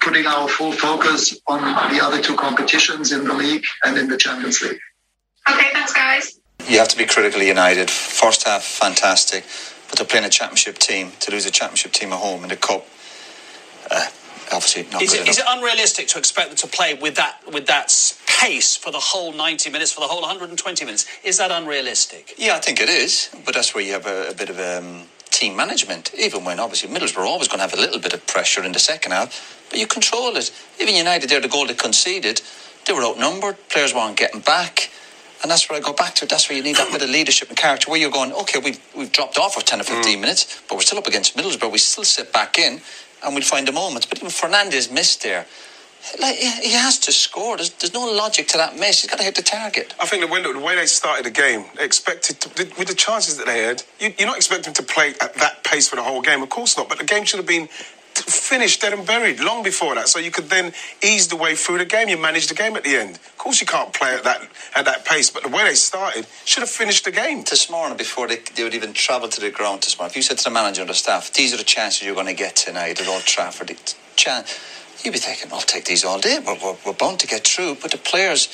putting 0.00 0.26
our 0.26 0.48
full 0.48 0.72
focus 0.72 1.38
on 1.46 1.60
the 1.92 2.02
other 2.02 2.20
two 2.20 2.36
competitions 2.36 3.12
in 3.12 3.24
the 3.24 3.34
league 3.34 3.64
and 3.84 3.96
in 3.98 4.08
the 4.08 4.16
Champions 4.16 4.60
League. 4.62 4.78
Okay, 5.50 5.68
thanks, 5.72 5.92
guys. 5.92 6.40
You 6.68 6.78
have 6.78 6.88
to 6.88 6.96
be 6.96 7.04
critically 7.04 7.48
united. 7.48 7.90
First 7.90 8.46
half, 8.46 8.62
fantastic, 8.62 9.44
but 9.90 9.98
to 9.98 10.04
play 10.04 10.18
in 10.18 10.24
a 10.24 10.30
championship 10.30 10.78
team 10.78 11.12
to 11.20 11.30
lose 11.30 11.46
a 11.46 11.50
championship 11.50 11.92
team 11.92 12.12
at 12.12 12.18
home 12.18 12.42
in 12.42 12.48
the 12.48 12.56
cup. 12.56 12.86
Uh, 13.90 14.06
obviously, 14.52 14.86
not 14.90 15.02
is 15.02 15.12
it, 15.12 15.28
is 15.28 15.38
it 15.38 15.44
unrealistic 15.46 16.06
to 16.08 16.18
expect 16.18 16.48
them 16.48 16.56
to 16.56 16.66
play 16.66 16.94
with 16.94 17.16
that 17.16 17.40
with 17.52 17.66
that 17.66 17.92
pace 18.26 18.76
for 18.76 18.90
the 18.90 18.98
whole 18.98 19.32
90 19.32 19.70
minutes, 19.70 19.92
for 19.92 20.00
the 20.00 20.06
whole 20.06 20.22
120 20.22 20.84
minutes? 20.84 21.06
Is 21.22 21.36
that 21.38 21.50
unrealistic? 21.50 22.34
Yeah, 22.38 22.54
I 22.54 22.60
think 22.60 22.80
it 22.80 22.88
is, 22.88 23.28
but 23.44 23.54
that's 23.54 23.74
where 23.74 23.84
you 23.84 23.92
have 23.92 24.06
a, 24.06 24.30
a 24.30 24.34
bit 24.34 24.48
of 24.48 24.58
um, 24.58 25.02
team 25.34 25.56
management. 25.56 26.12
Even 26.14 26.44
when 26.44 26.60
obviously 26.60 26.88
Middlesbrough 26.88 27.18
are 27.18 27.26
always 27.26 27.48
going 27.48 27.58
to 27.58 27.64
have 27.68 27.74
a 27.74 27.80
little 27.80 28.00
bit 28.00 28.14
of 28.14 28.26
pressure 28.26 28.62
in 28.62 28.72
the 28.72 28.78
second 28.78 29.12
half, 29.12 29.66
but 29.68 29.78
you 29.78 29.86
control 29.86 30.36
it. 30.36 30.50
Even 30.80 30.94
United, 30.94 31.28
there, 31.28 31.40
the 31.40 31.48
goal 31.48 31.66
they 31.66 31.74
conceded, 31.74 32.40
they 32.86 32.92
were 32.92 33.02
outnumbered. 33.02 33.56
Players 33.68 33.94
weren't 33.94 34.16
getting 34.16 34.40
back. 34.40 34.90
And 35.42 35.50
that's 35.50 35.68
where 35.68 35.78
I 35.78 35.82
go 35.82 35.92
back 35.92 36.14
to. 36.16 36.26
That's 36.26 36.48
where 36.48 36.56
you 36.56 36.64
need 36.64 36.76
that 36.76 36.90
bit 36.90 37.02
of 37.02 37.10
leadership 37.10 37.48
and 37.48 37.58
character 37.58 37.90
where 37.90 38.00
you're 38.00 38.10
going, 38.10 38.32
okay, 38.32 38.58
we've, 38.58 38.80
we've 38.96 39.12
dropped 39.12 39.36
off 39.36 39.54
for 39.54 39.60
10 39.60 39.80
or 39.80 39.84
15 39.84 40.16
mm. 40.16 40.20
minutes, 40.20 40.62
but 40.68 40.76
we're 40.76 40.82
still 40.82 40.98
up 40.98 41.06
against 41.06 41.36
Middlesbrough. 41.36 41.70
We 41.70 41.78
still 41.78 42.04
sit 42.04 42.32
back 42.32 42.58
in 42.58 42.80
and 43.22 43.34
we'll 43.34 43.42
find 43.42 43.68
the 43.68 43.72
moments. 43.72 44.06
But 44.06 44.18
even 44.18 44.30
Fernandes 44.30 44.90
missed 44.90 45.22
there. 45.22 45.46
Like 46.20 46.36
he 46.36 46.72
has 46.72 46.98
to 47.00 47.12
score. 47.12 47.56
There's, 47.56 47.70
there's 47.70 47.94
no 47.94 48.04
logic 48.12 48.48
to 48.48 48.58
that 48.58 48.78
miss. 48.78 49.02
He's 49.02 49.10
got 49.10 49.18
to 49.18 49.24
hit 49.24 49.34
the 49.34 49.42
target. 49.42 49.94
I 50.00 50.06
think 50.06 50.24
the, 50.24 50.30
window, 50.30 50.52
the 50.52 50.60
way 50.60 50.76
they 50.76 50.86
started 50.86 51.24
the 51.24 51.30
game, 51.30 51.64
they 51.76 51.84
expected 51.84 52.40
to, 52.42 52.64
with 52.78 52.88
the 52.88 52.94
chances 52.94 53.36
that 53.38 53.46
they 53.46 53.62
had. 53.62 53.82
You, 53.98 54.12
you're 54.18 54.28
not 54.28 54.36
expecting 54.36 54.74
to 54.74 54.82
play 54.82 55.14
at 55.20 55.34
that 55.34 55.64
pace 55.64 55.88
for 55.88 55.96
the 55.96 56.02
whole 56.02 56.22
game, 56.22 56.42
of 56.42 56.50
course 56.50 56.76
not. 56.76 56.88
But 56.88 56.98
the 56.98 57.04
game 57.04 57.24
should 57.24 57.38
have 57.38 57.46
been 57.46 57.68
finished 58.14 58.80
dead 58.80 58.92
and 58.92 59.06
buried 59.06 59.40
long 59.40 59.62
before 59.62 59.94
that, 59.96 60.08
so 60.08 60.18
you 60.18 60.30
could 60.30 60.48
then 60.48 60.72
ease 61.02 61.28
the 61.28 61.36
way 61.36 61.54
through 61.54 61.78
the 61.78 61.84
game. 61.84 62.08
You 62.08 62.16
manage 62.16 62.46
the 62.46 62.54
game 62.54 62.76
at 62.76 62.84
the 62.84 62.96
end. 62.96 63.16
Of 63.16 63.38
course, 63.38 63.60
you 63.60 63.66
can't 63.66 63.92
play 63.92 64.14
at 64.14 64.24
that 64.24 64.48
at 64.76 64.84
that 64.84 65.04
pace, 65.04 65.30
but 65.30 65.42
the 65.42 65.48
way 65.48 65.64
they 65.64 65.74
started 65.74 66.26
should 66.44 66.60
have 66.60 66.70
finished 66.70 67.04
the 67.04 67.10
game. 67.10 67.42
This 67.42 67.68
morning, 67.68 67.96
before 67.96 68.28
they, 68.28 68.36
they 68.54 68.62
would 68.62 68.74
even 68.74 68.92
travel 68.92 69.28
to 69.28 69.40
the 69.40 69.50
ground 69.50 69.82
this 69.82 69.98
morning, 69.98 70.12
if 70.12 70.16
you 70.16 70.22
said 70.22 70.38
to 70.38 70.44
the 70.44 70.50
manager 70.50 70.82
and 70.82 70.90
the 70.90 70.94
staff, 70.94 71.32
"These 71.32 71.52
are 71.54 71.56
the 71.56 71.64
chances 71.64 72.02
you're 72.02 72.14
going 72.14 72.26
to 72.26 72.34
get 72.34 72.54
tonight 72.56 73.00
at 73.00 73.08
Old 73.08 73.22
Trafford," 73.22 73.94
chance, 74.16 74.58
you'd 75.02 75.12
be 75.12 75.18
thinking, 75.18 75.52
"I'll 75.52 75.60
take 75.60 75.84
these 75.84 76.04
all 76.04 76.20
day. 76.20 76.38
We're, 76.44 76.58
we're, 76.62 76.76
we're 76.86 76.92
bound 76.92 77.20
to 77.20 77.26
get 77.26 77.46
through." 77.46 77.76
But 77.76 77.90
the 77.90 77.98
players 77.98 78.48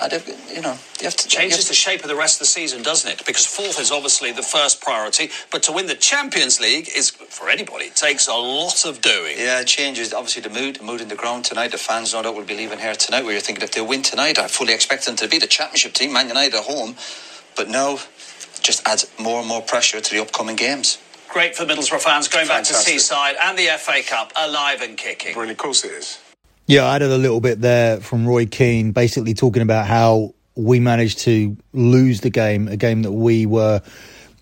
uh, 0.00 0.08
you 0.54 0.62
know, 0.62 0.76
you 0.98 1.04
have 1.04 1.16
to 1.16 1.28
changes 1.28 1.58
have 1.58 1.64
to... 1.64 1.68
the 1.68 1.74
shape 1.74 2.00
of 2.02 2.08
the 2.08 2.16
rest 2.16 2.36
of 2.36 2.40
the 2.40 2.46
season, 2.46 2.82
doesn't 2.82 3.10
it? 3.10 3.26
Because 3.26 3.44
fourth 3.44 3.78
is 3.78 3.92
obviously 3.92 4.32
the 4.32 4.42
first 4.42 4.80
priority, 4.80 5.30
but 5.50 5.62
to 5.64 5.72
win 5.72 5.86
the 5.86 5.94
Champions 5.94 6.58
League 6.58 6.88
is 6.96 7.10
for 7.10 7.50
anybody. 7.50 7.86
It 7.86 7.96
takes 7.96 8.26
a 8.26 8.34
lot 8.34 8.86
of 8.86 9.02
doing. 9.02 9.36
Yeah, 9.36 9.60
it 9.60 9.66
changes 9.66 10.14
obviously 10.14 10.40
the 10.42 10.48
mood, 10.48 10.76
the 10.76 10.84
mood 10.84 11.02
in 11.02 11.08
the 11.08 11.16
ground 11.16 11.44
tonight. 11.44 11.72
The 11.72 11.78
fans 11.78 12.14
no 12.14 12.22
doubt 12.22 12.34
will 12.34 12.44
be 12.44 12.56
leaving 12.56 12.78
here 12.78 12.94
tonight. 12.94 13.24
Where 13.24 13.32
you're 13.32 13.42
thinking 13.42 13.62
if 13.62 13.72
they 13.72 13.82
win 13.82 14.02
tonight, 14.02 14.38
I 14.38 14.48
fully 14.48 14.72
expect 14.72 15.04
them 15.04 15.16
to 15.16 15.28
be 15.28 15.38
the 15.38 15.46
Championship 15.46 15.92
team, 15.92 16.14
Man 16.14 16.28
United 16.28 16.54
at 16.54 16.64
home. 16.64 16.96
But 17.54 17.68
now, 17.68 17.98
just 18.62 18.86
adds 18.88 19.10
more 19.18 19.40
and 19.40 19.48
more 19.48 19.60
pressure 19.60 20.00
to 20.00 20.10
the 20.10 20.22
upcoming 20.22 20.56
games. 20.56 20.98
Great 21.32 21.54
for 21.54 21.64
Middlesbrough 21.64 22.00
fans 22.00 22.26
going 22.26 22.46
Fantastic. 22.46 22.76
back 22.76 22.84
to 22.84 22.90
Teesside 22.90 23.34
and 23.40 23.56
the 23.56 23.66
FA 23.78 24.02
Cup 24.04 24.32
alive 24.36 24.82
and 24.82 24.96
kicking. 24.96 25.32
Brilliant, 25.32 25.58
of 25.58 25.62
course 25.62 25.84
it 25.84 25.92
is. 25.92 26.18
Yeah, 26.66 26.84
I 26.84 26.96
added 26.96 27.12
a 27.12 27.18
little 27.18 27.40
bit 27.40 27.60
there 27.60 28.00
from 28.00 28.26
Roy 28.26 28.46
Keane, 28.46 28.90
basically 28.90 29.34
talking 29.34 29.62
about 29.62 29.86
how 29.86 30.34
we 30.56 30.80
managed 30.80 31.20
to 31.20 31.56
lose 31.72 32.20
the 32.20 32.30
game, 32.30 32.66
a 32.66 32.76
game 32.76 33.02
that 33.02 33.12
we 33.12 33.46
were 33.46 33.80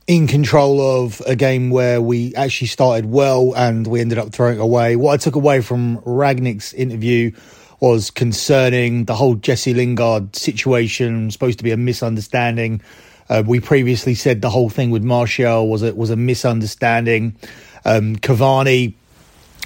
in 0.07 0.27
control 0.27 0.81
of, 1.05 1.21
a 1.27 1.37
game 1.37 1.69
where 1.69 2.01
we 2.01 2.35
actually 2.35 2.69
started 2.69 3.05
well 3.05 3.53
and 3.55 3.87
we 3.87 4.01
ended 4.01 4.17
up 4.17 4.33
throwing 4.33 4.57
it 4.59 4.63
away. 4.63 4.97
What 4.97 5.13
I 5.13 5.17
took 5.19 5.37
away 5.37 5.61
from 5.61 5.99
Rangnick's 5.99 6.73
interview 6.73 7.33
was 7.81 8.11
concerning 8.11 9.05
the 9.05 9.15
whole 9.15 9.35
Jesse 9.35 9.75
Lingard 9.75 10.35
situation, 10.35 11.31
supposed 11.31 11.59
to 11.59 11.65
be 11.65 11.71
a 11.71 11.77
misunderstanding. 11.77 12.81
Uh, 13.29 13.43
we 13.47 13.61
previously 13.61 14.15
said 14.15 14.41
the 14.41 14.51
whole 14.51 14.71
thing 14.71 14.91
with 14.91 15.03
Martial 15.03 15.69
was 15.69 15.83
a, 15.83 15.95
was 15.95 16.11
a 16.11 16.17
misunderstanding. 16.17 17.37
Um, 17.85 18.17
Cavani 18.17 18.95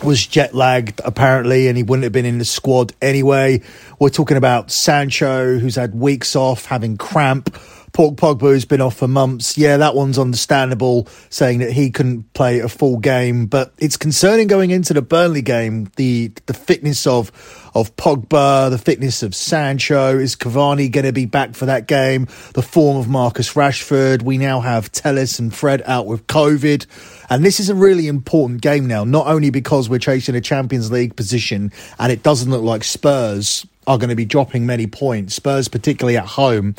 was 0.02 0.26
jet 0.26 0.54
lagged 0.54 1.00
apparently, 1.04 1.68
and 1.68 1.76
he 1.76 1.82
wouldn't 1.82 2.04
have 2.04 2.12
been 2.12 2.26
in 2.26 2.38
the 2.38 2.44
squad 2.44 2.92
anyway. 3.00 3.62
We're 3.98 4.08
talking 4.08 4.36
about 4.36 4.70
Sancho, 4.70 5.58
who's 5.58 5.76
had 5.76 5.94
weeks 5.94 6.34
off, 6.34 6.66
having 6.66 6.96
cramp. 6.96 7.56
Paul 7.92 8.14
Pogba, 8.14 8.40
who's 8.40 8.64
been 8.64 8.80
off 8.80 8.96
for 8.96 9.08
months. 9.08 9.58
Yeah, 9.58 9.76
that 9.76 9.94
one's 9.94 10.18
understandable, 10.18 11.08
saying 11.28 11.58
that 11.58 11.72
he 11.72 11.90
couldn't 11.90 12.32
play 12.32 12.60
a 12.60 12.68
full 12.68 12.98
game. 12.98 13.46
But 13.46 13.72
it's 13.78 13.96
concerning 13.96 14.46
going 14.46 14.70
into 14.70 14.94
the 14.94 15.02
Burnley 15.02 15.42
game, 15.42 15.90
the 15.96 16.32
the 16.46 16.54
fitness 16.54 17.06
of 17.06 17.30
of 17.74 17.94
Pogba, 17.96 18.70
the 18.70 18.78
fitness 18.78 19.22
of 19.22 19.34
Sancho. 19.34 20.18
Is 20.18 20.36
Cavani 20.36 20.90
going 20.90 21.04
to 21.04 21.12
be 21.12 21.26
back 21.26 21.54
for 21.54 21.66
that 21.66 21.86
game? 21.86 22.26
The 22.54 22.62
form 22.62 22.96
of 22.96 23.08
Marcus 23.08 23.52
Rashford. 23.54 24.22
We 24.22 24.38
now 24.38 24.60
have 24.60 24.90
Telles 24.92 25.38
and 25.38 25.54
Fred 25.54 25.82
out 25.84 26.06
with 26.06 26.26
COVID. 26.26 26.86
And 27.30 27.44
this 27.44 27.60
is 27.60 27.70
a 27.70 27.74
really 27.74 28.08
important 28.08 28.60
game 28.60 28.86
now, 28.86 29.04
not 29.04 29.26
only 29.26 29.50
because 29.50 29.88
we're 29.88 29.98
chasing 29.98 30.34
a 30.34 30.40
Champions 30.40 30.90
League 30.90 31.16
position 31.16 31.72
and 31.98 32.12
it 32.12 32.22
doesn't 32.22 32.50
look 32.50 32.62
like 32.62 32.84
Spurs 32.84 33.66
are 33.86 33.98
going 33.98 34.10
to 34.10 34.16
be 34.16 34.24
dropping 34.24 34.66
many 34.66 34.86
points, 34.86 35.34
Spurs, 35.34 35.68
particularly 35.68 36.16
at 36.16 36.26
home, 36.26 36.74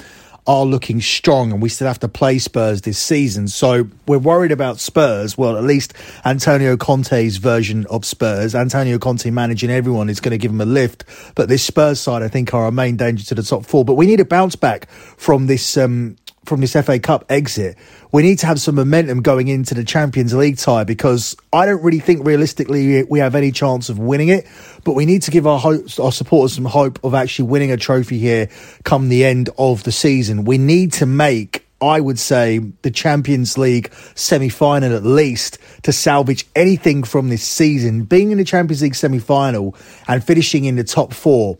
are 0.45 0.65
looking 0.65 0.99
strong 0.99 1.51
and 1.51 1.62
we 1.62 1.69
still 1.69 1.88
have 1.88 1.99
to 1.99 2.08
play 2.08 2.38
Spurs 2.38 2.82
this 2.82 2.99
season. 2.99 3.47
So 3.47 3.88
we're 4.08 4.17
worried 4.17 4.51
about 4.51 4.79
Spurs. 4.79 5.38
Well, 5.38 5.58
at 5.58 5.63
least 5.63 5.93
Antonio 6.25 6.75
Conte's 6.75 7.38
version 7.38 7.86
of 7.89 8.03
Spurs. 8.06 8.53
Antonio 8.53 8.99
Conte 8.99 9.29
managing 9.29 9.69
everyone 9.69 10.10
is 10.10 10.19
going 10.19 10.32
to 10.32 10.38
give 10.38 10.51
them 10.51 10.62
a 10.62 10.65
lift. 10.65 11.06
But 11.36 11.47
this 11.47 11.63
Spurs 11.63 11.99
side, 11.99 12.23
I 12.23 12.27
think, 12.27 12.53
are 12.53 12.65
our 12.65 12.71
main 12.71 12.97
danger 12.97 13.23
to 13.25 13.36
the 13.36 13.43
top 13.43 13.65
four. 13.65 13.86
But 13.86 13.95
we 13.95 14.06
need 14.06 14.19
a 14.19 14.25
bounce 14.25 14.56
back 14.56 14.89
from 14.89 15.47
this 15.47 15.77
um, 15.77 16.17
from 16.45 16.62
this 16.62 16.73
FA 16.73 16.99
Cup 16.99 17.25
exit, 17.29 17.77
we 18.12 18.21
need 18.21 18.39
to 18.39 18.45
have 18.45 18.60
some 18.60 18.75
momentum 18.75 19.21
going 19.21 19.47
into 19.47 19.73
the 19.73 19.84
Champions 19.84 20.34
League 20.34 20.58
tie 20.58 20.84
because 20.84 21.36
I 21.51 21.65
don't 21.65 21.82
really 21.82 21.99
think 21.99 22.25
realistically 22.25 23.03
we 23.03 23.19
have 23.19 23.36
any 23.36 23.51
chance 23.51 23.89
of 23.89 23.99
winning 23.99 24.29
it. 24.29 24.47
But 24.84 24.93
we 24.93 25.06
need 25.06 25.21
to 25.23 25.32
give 25.32 25.47
our 25.47 25.60
hope, 25.60 25.86
our 25.99 26.12
supporters 26.12 26.53
some 26.53 26.65
hope 26.65 27.03
of 27.03 27.13
actually 27.13 27.49
winning 27.49 27.71
a 27.71 27.77
trophy 27.77 28.19
here 28.19 28.49
come 28.84 29.10
the 29.10 29.25
end 29.25 29.49
of 29.58 29.84
the 29.84 29.91
season. 29.91 30.45
We 30.45 30.58
need 30.58 30.93
to 30.93 31.06
make. 31.06 31.65
I 31.82 31.99
would 31.99 32.17
say 32.17 32.60
the 32.60 32.91
Champions 32.91 33.58
League 33.58 33.93
semi 34.15 34.47
final 34.47 34.95
at 34.95 35.03
least 35.03 35.58
to 35.82 35.91
salvage 35.91 36.45
anything 36.56 37.03
from 37.03 37.27
this 37.27 37.43
season. 37.43 38.03
Being 38.03 38.32
in 38.32 38.38
the 38.38 38.45
Champions 38.45 38.82
League 38.82 38.95
semi 38.95 39.19
final 39.19 39.75
and 40.08 40.23
finishing 40.23 40.63
in 40.63 40.77
the 40.77 40.86
top 40.86 41.13
four 41.13 41.58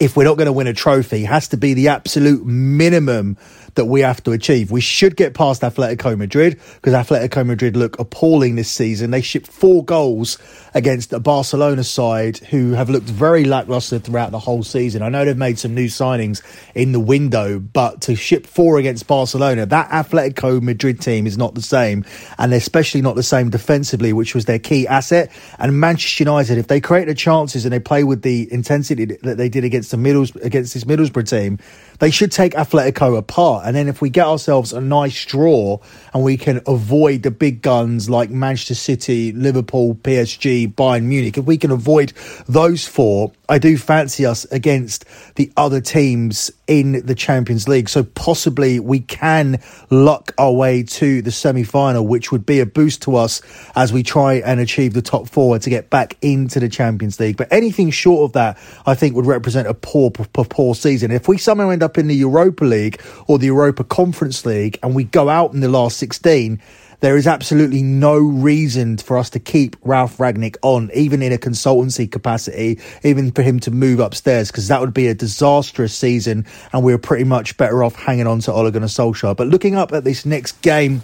if 0.00 0.16
we're 0.16 0.24
not 0.24 0.36
going 0.36 0.46
to 0.46 0.52
win 0.52 0.66
a 0.66 0.72
trophy 0.72 1.24
has 1.24 1.48
to 1.48 1.56
be 1.56 1.74
the 1.74 1.88
absolute 1.88 2.44
minimum 2.46 3.36
that 3.74 3.86
we 3.86 4.00
have 4.00 4.22
to 4.24 4.32
achieve. 4.32 4.70
We 4.70 4.80
should 4.80 5.16
get 5.16 5.34
past 5.34 5.62
Atletico 5.62 6.16
Madrid 6.16 6.60
because 6.76 6.94
Atletico 6.94 7.46
Madrid 7.46 7.76
look 7.76 7.98
appalling 7.98 8.56
this 8.56 8.70
season. 8.70 9.10
They 9.10 9.22
shipped 9.22 9.46
four 9.46 9.84
goals 9.84 10.38
against 10.74 11.12
a 11.12 11.20
Barcelona 11.20 11.84
side 11.84 12.38
who 12.38 12.72
have 12.72 12.90
looked 12.90 13.08
very 13.08 13.44
lackluster 13.44 13.98
throughout 13.98 14.30
the 14.30 14.38
whole 14.38 14.62
season. 14.62 15.02
I 15.02 15.08
know 15.08 15.24
they've 15.24 15.36
made 15.36 15.58
some 15.58 15.74
new 15.74 15.86
signings 15.86 16.42
in 16.74 16.92
the 16.92 17.00
window, 17.00 17.58
but 17.58 18.02
to 18.02 18.16
ship 18.16 18.46
four 18.46 18.78
against 18.78 19.06
Barcelona, 19.06 19.66
that 19.66 19.90
Atletico 19.90 20.60
Madrid 20.60 21.00
team 21.00 21.26
is 21.26 21.38
not 21.38 21.54
the 21.54 21.62
same, 21.62 22.04
and 22.38 22.52
they're 22.52 22.58
especially 22.58 23.02
not 23.02 23.16
the 23.16 23.22
same 23.22 23.50
defensively, 23.50 24.12
which 24.12 24.34
was 24.34 24.44
their 24.44 24.58
key 24.58 24.86
asset. 24.86 25.30
And 25.58 25.78
Manchester 25.80 26.24
United, 26.24 26.58
if 26.58 26.68
they 26.68 26.80
create 26.80 27.06
the 27.06 27.14
chances 27.14 27.64
and 27.64 27.72
they 27.72 27.80
play 27.80 28.04
with 28.04 28.22
the 28.22 28.52
intensity 28.52 29.04
that 29.04 29.36
they 29.36 29.48
did 29.48 29.64
against 29.64 29.90
the 29.90 29.96
Middles 29.96 30.34
against 30.36 30.74
this 30.74 30.84
Middlesbrough 30.84 31.28
team, 31.28 31.58
they 31.98 32.10
should 32.10 32.32
take 32.32 32.52
Atletico 32.52 33.16
apart. 33.18 33.57
And 33.64 33.74
then 33.76 33.88
if 33.88 34.00
we 34.00 34.10
get 34.10 34.26
ourselves 34.26 34.72
a 34.72 34.80
nice 34.80 35.24
draw 35.24 35.78
and 36.12 36.22
we 36.22 36.36
can 36.36 36.60
avoid 36.66 37.22
the 37.22 37.30
big 37.30 37.62
guns 37.62 38.08
like 38.08 38.30
Manchester 38.30 38.74
City, 38.74 39.32
Liverpool, 39.32 39.94
PSG, 39.94 40.74
Bayern 40.74 41.04
Munich, 41.04 41.38
if 41.38 41.44
we 41.44 41.58
can 41.58 41.70
avoid 41.70 42.12
those 42.48 42.86
four, 42.86 43.32
I 43.48 43.58
do 43.58 43.78
fancy 43.78 44.26
us 44.26 44.44
against 44.46 45.04
the 45.36 45.50
other 45.56 45.80
teams 45.80 46.50
in 46.66 47.06
the 47.06 47.14
Champions 47.14 47.66
League. 47.66 47.88
So 47.88 48.04
possibly 48.04 48.78
we 48.78 49.00
can 49.00 49.60
luck 49.90 50.34
our 50.36 50.52
way 50.52 50.82
to 50.82 51.22
the 51.22 51.30
semi 51.30 51.64
final, 51.64 52.06
which 52.06 52.30
would 52.30 52.44
be 52.44 52.60
a 52.60 52.66
boost 52.66 53.02
to 53.02 53.16
us 53.16 53.40
as 53.74 53.92
we 53.92 54.02
try 54.02 54.34
and 54.34 54.60
achieve 54.60 54.92
the 54.92 55.02
top 55.02 55.28
four 55.28 55.58
to 55.58 55.70
get 55.70 55.88
back 55.88 56.16
into 56.20 56.60
the 56.60 56.68
Champions 56.68 57.18
League. 57.18 57.38
But 57.38 57.50
anything 57.50 57.90
short 57.90 58.28
of 58.28 58.32
that, 58.34 58.58
I 58.84 58.94
think 58.94 59.16
would 59.16 59.26
represent 59.26 59.66
a 59.66 59.74
poor, 59.74 60.10
poor, 60.10 60.44
poor 60.44 60.74
season. 60.74 61.10
If 61.10 61.26
we 61.26 61.38
somehow 61.38 61.70
end 61.70 61.82
up 61.82 61.96
in 61.96 62.06
the 62.06 62.14
Europa 62.14 62.64
League 62.64 63.00
or 63.26 63.38
the 63.38 63.47
Europa 63.48 63.84
Conference 63.84 64.46
League 64.46 64.78
and 64.82 64.94
we 64.94 65.04
go 65.04 65.28
out 65.28 65.52
in 65.52 65.60
the 65.60 65.68
last 65.68 65.98
16, 65.98 66.60
there 67.00 67.16
is 67.16 67.26
absolutely 67.26 67.82
no 67.82 68.16
reason 68.16 68.96
for 68.96 69.18
us 69.18 69.30
to 69.30 69.38
keep 69.38 69.76
Ralf 69.82 70.16
Rangnick 70.16 70.56
on, 70.62 70.90
even 70.94 71.22
in 71.22 71.32
a 71.32 71.38
consultancy 71.38 72.10
capacity, 72.10 72.80
even 73.04 73.30
for 73.30 73.42
him 73.42 73.60
to 73.60 73.70
move 73.70 74.00
upstairs, 74.00 74.50
because 74.50 74.68
that 74.68 74.80
would 74.80 74.94
be 74.94 75.06
a 75.06 75.14
disastrous 75.14 75.94
season, 75.94 76.44
and 76.72 76.82
we're 76.82 76.98
pretty 76.98 77.24
much 77.24 77.56
better 77.56 77.84
off 77.84 77.94
hanging 77.94 78.26
on 78.26 78.40
to 78.40 78.52
Ole 78.52 78.70
Gunnar 78.70 78.88
Solskjaer. 78.88 79.36
But 79.36 79.46
looking 79.46 79.76
up 79.76 79.92
at 79.92 80.02
this 80.02 80.26
next 80.26 80.60
game, 80.62 81.02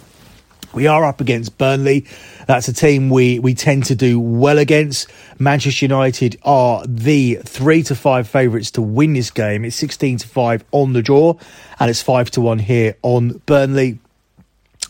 we 0.73 0.87
are 0.87 1.03
up 1.05 1.21
against 1.21 1.57
Burnley. 1.57 2.05
That's 2.47 2.67
a 2.67 2.73
team 2.73 3.09
we, 3.09 3.39
we 3.39 3.53
tend 3.53 3.85
to 3.85 3.95
do 3.95 4.19
well 4.19 4.57
against. 4.57 5.09
Manchester 5.39 5.85
United 5.85 6.39
are 6.43 6.83
the 6.87 7.35
three 7.45 7.83
to 7.83 7.95
five 7.95 8.27
favourites 8.27 8.71
to 8.71 8.81
win 8.81 9.13
this 9.13 9.31
game. 9.31 9.65
It's 9.65 9.75
16 9.75 10.19
to 10.19 10.27
five 10.27 10.63
on 10.71 10.93
the 10.93 11.01
draw 11.01 11.35
and 11.79 11.89
it's 11.89 12.01
five 12.01 12.31
to 12.31 12.41
one 12.41 12.59
here 12.59 12.97
on 13.01 13.41
Burnley. 13.45 13.99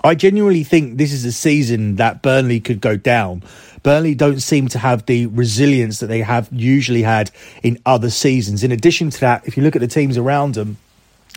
I 0.03 0.13
genuinely 0.13 0.63
think 0.63 0.97
this 0.97 1.11
is 1.11 1.25
a 1.25 1.31
season 1.31 1.95
that 1.95 2.21
Burnley 2.21 2.59
could 2.59 2.79
go 2.79 2.95
down. 2.95 3.43
Burnley 3.81 4.15
don't 4.15 4.39
seem 4.39 4.67
to 4.69 4.79
have 4.79 5.05
the 5.05 5.27
resilience 5.27 5.99
that 5.99 6.07
they 6.07 6.21
have 6.21 6.49
usually 6.51 7.03
had 7.03 7.31
in 7.63 7.79
other 7.85 8.09
seasons. 8.09 8.63
In 8.63 8.71
addition 8.71 9.09
to 9.11 9.19
that, 9.21 9.47
if 9.47 9.57
you 9.57 9.63
look 9.63 9.75
at 9.75 9.81
the 9.81 9.87
teams 9.87 10.17
around 10.17 10.55
them, 10.55 10.77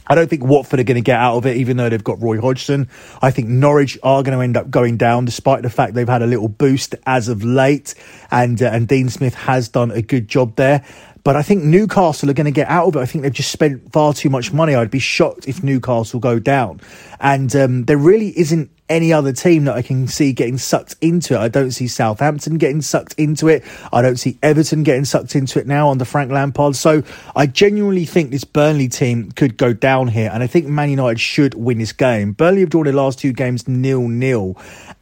I 0.08 0.14
don't 0.14 0.28
think 0.28 0.44
Watford 0.44 0.80
are 0.80 0.84
going 0.84 0.96
to 0.96 1.02
get 1.02 1.18
out 1.18 1.36
of 1.36 1.46
it, 1.46 1.56
even 1.56 1.76
though 1.76 1.88
they've 1.88 2.02
got 2.02 2.22
Roy 2.22 2.40
Hodgson. 2.40 2.88
I 3.20 3.30
think 3.30 3.48
Norwich 3.48 3.98
are 4.02 4.22
going 4.22 4.36
to 4.36 4.42
end 4.42 4.56
up 4.56 4.70
going 4.70 4.96
down, 4.96 5.24
despite 5.24 5.62
the 5.62 5.70
fact 5.70 5.94
they've 5.94 6.08
had 6.08 6.22
a 6.22 6.26
little 6.26 6.48
boost 6.48 6.94
as 7.06 7.28
of 7.28 7.44
late, 7.44 7.94
and 8.30 8.60
uh, 8.62 8.66
and 8.66 8.88
Dean 8.88 9.08
Smith 9.08 9.34
has 9.34 9.68
done 9.68 9.90
a 9.90 10.02
good 10.02 10.28
job 10.28 10.56
there. 10.56 10.84
But 11.24 11.36
I 11.36 11.42
think 11.42 11.62
Newcastle 11.62 12.30
are 12.30 12.34
going 12.34 12.46
to 12.46 12.50
get 12.50 12.68
out 12.68 12.86
of 12.86 12.96
it. 12.96 13.00
I 13.00 13.06
think 13.06 13.22
they've 13.22 13.32
just 13.32 13.52
spent 13.52 13.92
far 13.92 14.14
too 14.14 14.30
much 14.30 14.52
money. 14.52 14.74
I'd 14.74 14.90
be 14.90 14.98
shocked 14.98 15.46
if 15.46 15.62
Newcastle 15.62 16.20
go 16.20 16.38
down. 16.38 16.80
And 17.20 17.54
um, 17.54 17.84
there 17.84 17.98
really 17.98 18.38
isn't 18.38 18.70
any 18.88 19.12
other 19.12 19.32
team 19.32 19.64
that 19.64 19.74
I 19.74 19.82
can 19.82 20.06
see 20.08 20.32
getting 20.32 20.58
sucked 20.58 20.96
into 21.00 21.34
it. 21.34 21.38
I 21.38 21.48
don't 21.48 21.70
see 21.70 21.88
Southampton 21.88 22.58
getting 22.58 22.82
sucked 22.82 23.14
into 23.14 23.48
it. 23.48 23.64
I 23.92 24.02
don't 24.02 24.16
see 24.16 24.38
Everton 24.42 24.82
getting 24.82 25.04
sucked 25.04 25.34
into 25.34 25.58
it 25.58 25.66
now 25.66 25.90
under 25.90 26.04
Frank 26.04 26.30
Lampard. 26.30 26.76
So 26.76 27.02
I 27.36 27.46
genuinely 27.46 28.04
think 28.04 28.30
this 28.30 28.44
Burnley 28.44 28.88
team 28.88 29.32
could 29.32 29.56
go 29.56 29.72
down 29.72 30.08
here. 30.08 30.30
And 30.32 30.42
I 30.42 30.46
think 30.46 30.66
Man 30.66 30.90
United 30.90 31.20
should 31.20 31.54
win 31.54 31.78
this 31.78 31.92
game. 31.92 32.32
Burnley 32.32 32.60
have 32.60 32.70
drawn 32.70 32.84
their 32.84 32.94
last 32.94 33.18
two 33.18 33.32
games 33.32 33.68
nil 33.68 34.08
nil 34.08 34.56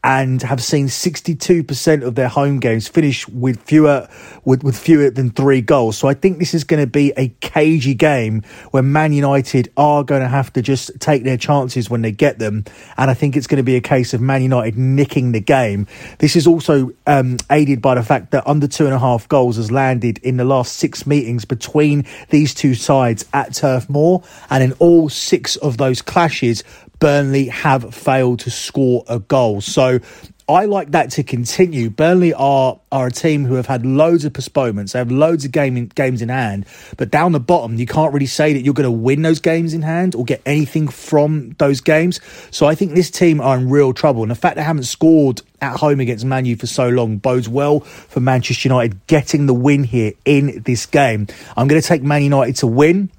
and 0.06 0.40
have 0.42 0.62
seen 0.62 0.86
62% 0.86 2.04
of 2.06 2.14
their 2.14 2.28
home 2.28 2.60
games 2.60 2.86
finish 2.86 3.26
with 3.26 3.60
fewer 3.62 4.08
with, 4.44 4.62
with 4.62 4.78
fewer 4.78 5.10
than 5.10 5.30
three 5.30 5.60
goals. 5.60 5.98
So 5.98 6.06
I 6.06 6.14
think 6.14 6.38
this 6.38 6.54
is 6.54 6.62
going 6.62 6.80
to 6.80 6.86
be 6.86 7.12
a 7.16 7.30
cagey 7.40 7.94
game 7.94 8.42
where 8.70 8.84
Man 8.84 9.12
United 9.12 9.72
are 9.76 10.04
going 10.04 10.22
to 10.22 10.28
have 10.28 10.52
to 10.52 10.62
just 10.62 10.92
take 11.00 11.24
their 11.24 11.36
chances 11.36 11.90
when 11.90 12.02
they 12.02 12.12
get 12.12 12.38
them. 12.38 12.64
And 12.96 13.10
I 13.10 13.14
think 13.14 13.36
it's 13.36 13.48
going 13.48 13.56
to 13.56 13.64
be 13.64 13.74
a 13.74 13.80
case 13.80 14.14
of 14.14 14.20
Man 14.20 14.42
United 14.42 14.78
nicking 14.78 15.32
the 15.32 15.40
game. 15.40 15.88
This 16.18 16.36
is 16.36 16.46
also 16.46 16.92
um, 17.08 17.38
aided 17.50 17.82
by 17.82 17.96
the 17.96 18.04
fact 18.04 18.30
that 18.30 18.46
under 18.46 18.68
two 18.68 18.84
and 18.84 18.94
a 18.94 19.00
half 19.00 19.26
goals 19.26 19.56
has 19.56 19.72
landed 19.72 20.18
in 20.18 20.36
the 20.36 20.44
last 20.44 20.74
six 20.74 21.04
meetings 21.04 21.44
between 21.44 22.06
these 22.30 22.54
two 22.54 22.76
sides 22.76 23.24
at 23.32 23.54
Turf 23.54 23.90
Moor. 23.90 24.22
And 24.50 24.62
in 24.62 24.72
all 24.74 25.08
six 25.08 25.56
of 25.56 25.78
those 25.78 26.00
clashes, 26.00 26.62
Burnley 26.98 27.48
have 27.48 27.94
failed 27.94 28.40
to 28.40 28.50
score 28.50 29.04
a 29.08 29.18
goal. 29.18 29.60
So 29.60 30.00
I 30.48 30.66
like 30.66 30.92
that 30.92 31.10
to 31.12 31.24
continue. 31.24 31.90
Burnley 31.90 32.32
are 32.32 32.78
are 32.92 33.08
a 33.08 33.10
team 33.10 33.44
who 33.44 33.54
have 33.54 33.66
had 33.66 33.84
loads 33.84 34.24
of 34.24 34.32
postponements. 34.32 34.92
They 34.92 35.00
have 35.00 35.10
loads 35.10 35.44
of 35.44 35.50
game 35.50 35.76
in, 35.76 35.86
games 35.88 36.22
in 36.22 36.28
hand, 36.28 36.66
but 36.96 37.10
down 37.10 37.32
the 37.32 37.40
bottom, 37.40 37.74
you 37.76 37.86
can't 37.86 38.14
really 38.14 38.26
say 38.26 38.52
that 38.52 38.60
you're 38.60 38.72
going 38.72 38.84
to 38.84 38.90
win 38.90 39.22
those 39.22 39.40
games 39.40 39.74
in 39.74 39.82
hand 39.82 40.14
or 40.14 40.24
get 40.24 40.40
anything 40.46 40.86
from 40.86 41.56
those 41.58 41.80
games. 41.80 42.20
So 42.52 42.66
I 42.66 42.76
think 42.76 42.94
this 42.94 43.10
team 43.10 43.40
are 43.40 43.58
in 43.58 43.68
real 43.68 43.92
trouble, 43.92 44.22
and 44.22 44.30
the 44.30 44.36
fact 44.36 44.54
they 44.54 44.62
haven't 44.62 44.84
scored 44.84 45.42
at 45.60 45.76
home 45.78 45.98
against 45.98 46.24
Manu 46.24 46.54
for 46.54 46.68
so 46.68 46.88
long 46.88 47.16
bodes 47.16 47.48
well 47.48 47.80
for 47.80 48.20
Manchester 48.20 48.68
United 48.68 49.04
getting 49.08 49.46
the 49.46 49.54
win 49.54 49.82
here 49.82 50.12
in 50.24 50.62
this 50.62 50.86
game. 50.86 51.26
I'm 51.56 51.66
going 51.66 51.80
to 51.80 51.86
take 51.86 52.02
Man 52.02 52.22
United 52.22 52.54
to 52.56 52.68
win. 52.68 53.10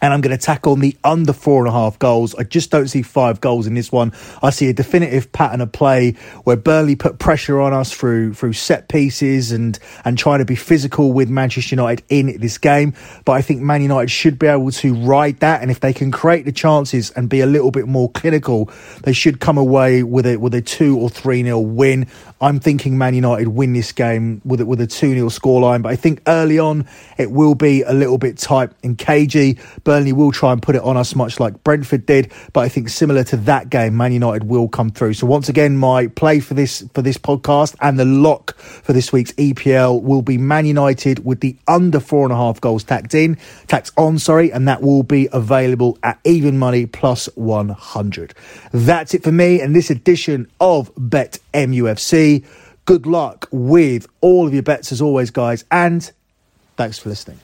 And 0.00 0.12
I'm 0.12 0.20
going 0.20 0.36
to 0.36 0.42
tackle 0.42 0.76
the 0.76 0.96
under 1.04 1.32
four 1.32 1.60
and 1.60 1.68
a 1.68 1.72
half 1.72 1.98
goals. 1.98 2.34
I 2.34 2.44
just 2.44 2.70
don't 2.70 2.88
see 2.88 3.02
five 3.02 3.40
goals 3.40 3.66
in 3.66 3.74
this 3.74 3.90
one. 3.90 4.12
I 4.42 4.50
see 4.50 4.68
a 4.68 4.72
definitive 4.72 5.32
pattern 5.32 5.60
of 5.60 5.72
play 5.72 6.12
where 6.44 6.56
Burnley 6.56 6.96
put 6.96 7.18
pressure 7.18 7.60
on 7.60 7.72
us 7.72 7.92
through 7.92 8.34
through 8.34 8.52
set 8.52 8.88
pieces 8.88 9.52
and 9.52 9.78
and 10.04 10.16
trying 10.18 10.38
to 10.38 10.44
be 10.44 10.56
physical 10.56 11.12
with 11.12 11.28
Manchester 11.28 11.74
United 11.74 12.04
in 12.08 12.38
this 12.40 12.58
game. 12.58 12.94
But 13.24 13.32
I 13.32 13.42
think 13.42 13.60
Man 13.60 13.82
United 13.82 14.10
should 14.10 14.38
be 14.38 14.46
able 14.46 14.70
to 14.70 14.94
ride 14.94 15.40
that, 15.40 15.62
and 15.62 15.70
if 15.70 15.80
they 15.80 15.92
can 15.92 16.10
create 16.10 16.44
the 16.44 16.52
chances 16.52 17.10
and 17.10 17.28
be 17.28 17.40
a 17.40 17.46
little 17.46 17.70
bit 17.70 17.86
more 17.86 18.10
clinical, 18.10 18.70
they 19.02 19.12
should 19.12 19.40
come 19.40 19.58
away 19.58 20.02
with 20.02 20.26
a 20.26 20.36
with 20.36 20.54
a 20.54 20.62
two 20.62 20.98
or 20.98 21.10
three 21.10 21.42
nil 21.42 21.64
win. 21.64 22.06
I'm 22.40 22.60
thinking 22.60 22.96
Man 22.96 23.14
United 23.14 23.48
win 23.48 23.72
this 23.72 23.90
game 23.90 24.40
with 24.44 24.60
a, 24.60 24.66
with 24.66 24.80
a 24.80 24.86
2 24.86 25.14
0 25.14 25.28
scoreline, 25.28 25.82
but 25.82 25.90
I 25.90 25.96
think 25.96 26.22
early 26.28 26.58
on 26.58 26.86
it 27.16 27.32
will 27.32 27.56
be 27.56 27.82
a 27.82 27.92
little 27.92 28.16
bit 28.18 28.38
tight 28.38 28.70
and 28.84 28.96
cagey. 28.96 29.58
Burnley 29.82 30.12
will 30.12 30.30
try 30.30 30.52
and 30.52 30.62
put 30.62 30.76
it 30.76 30.82
on 30.82 30.96
us, 30.96 31.16
much 31.16 31.40
like 31.40 31.64
Brentford 31.64 32.06
did, 32.06 32.32
but 32.52 32.60
I 32.60 32.68
think 32.68 32.90
similar 32.90 33.24
to 33.24 33.36
that 33.38 33.70
game, 33.70 33.96
Man 33.96 34.12
United 34.12 34.44
will 34.44 34.68
come 34.68 34.90
through. 34.90 35.14
So 35.14 35.26
once 35.26 35.48
again, 35.48 35.76
my 35.76 36.06
play 36.06 36.38
for 36.38 36.54
this 36.54 36.84
for 36.94 37.02
this 37.02 37.18
podcast 37.18 37.74
and 37.80 37.98
the 37.98 38.04
lock 38.04 38.56
for 38.56 38.92
this 38.92 39.12
week's 39.12 39.32
EPL 39.32 40.00
will 40.00 40.22
be 40.22 40.38
Man 40.38 40.64
United 40.64 41.24
with 41.24 41.40
the 41.40 41.56
under 41.66 41.98
four 41.98 42.22
and 42.22 42.32
a 42.32 42.36
half 42.36 42.60
goals 42.60 42.84
tacked 42.84 43.14
in, 43.14 43.36
tacked 43.66 43.90
on, 43.96 44.18
sorry, 44.20 44.52
and 44.52 44.68
that 44.68 44.80
will 44.80 45.02
be 45.02 45.28
available 45.32 45.98
at 46.04 46.20
even 46.24 46.56
money 46.56 46.86
plus 46.86 47.26
100. 47.34 48.34
That's 48.72 49.14
it 49.14 49.24
for 49.24 49.32
me 49.32 49.60
and 49.60 49.74
this 49.74 49.90
edition 49.90 50.48
of 50.60 50.92
Bet 50.96 51.40
MUFC. 51.52 52.27
Good 52.84 53.06
luck 53.06 53.48
with 53.50 54.06
all 54.20 54.46
of 54.46 54.54
your 54.54 54.62
bets 54.62 54.92
as 54.92 55.02
always, 55.02 55.30
guys, 55.30 55.64
and 55.70 56.10
thanks 56.76 56.98
for 56.98 57.10
listening. 57.10 57.38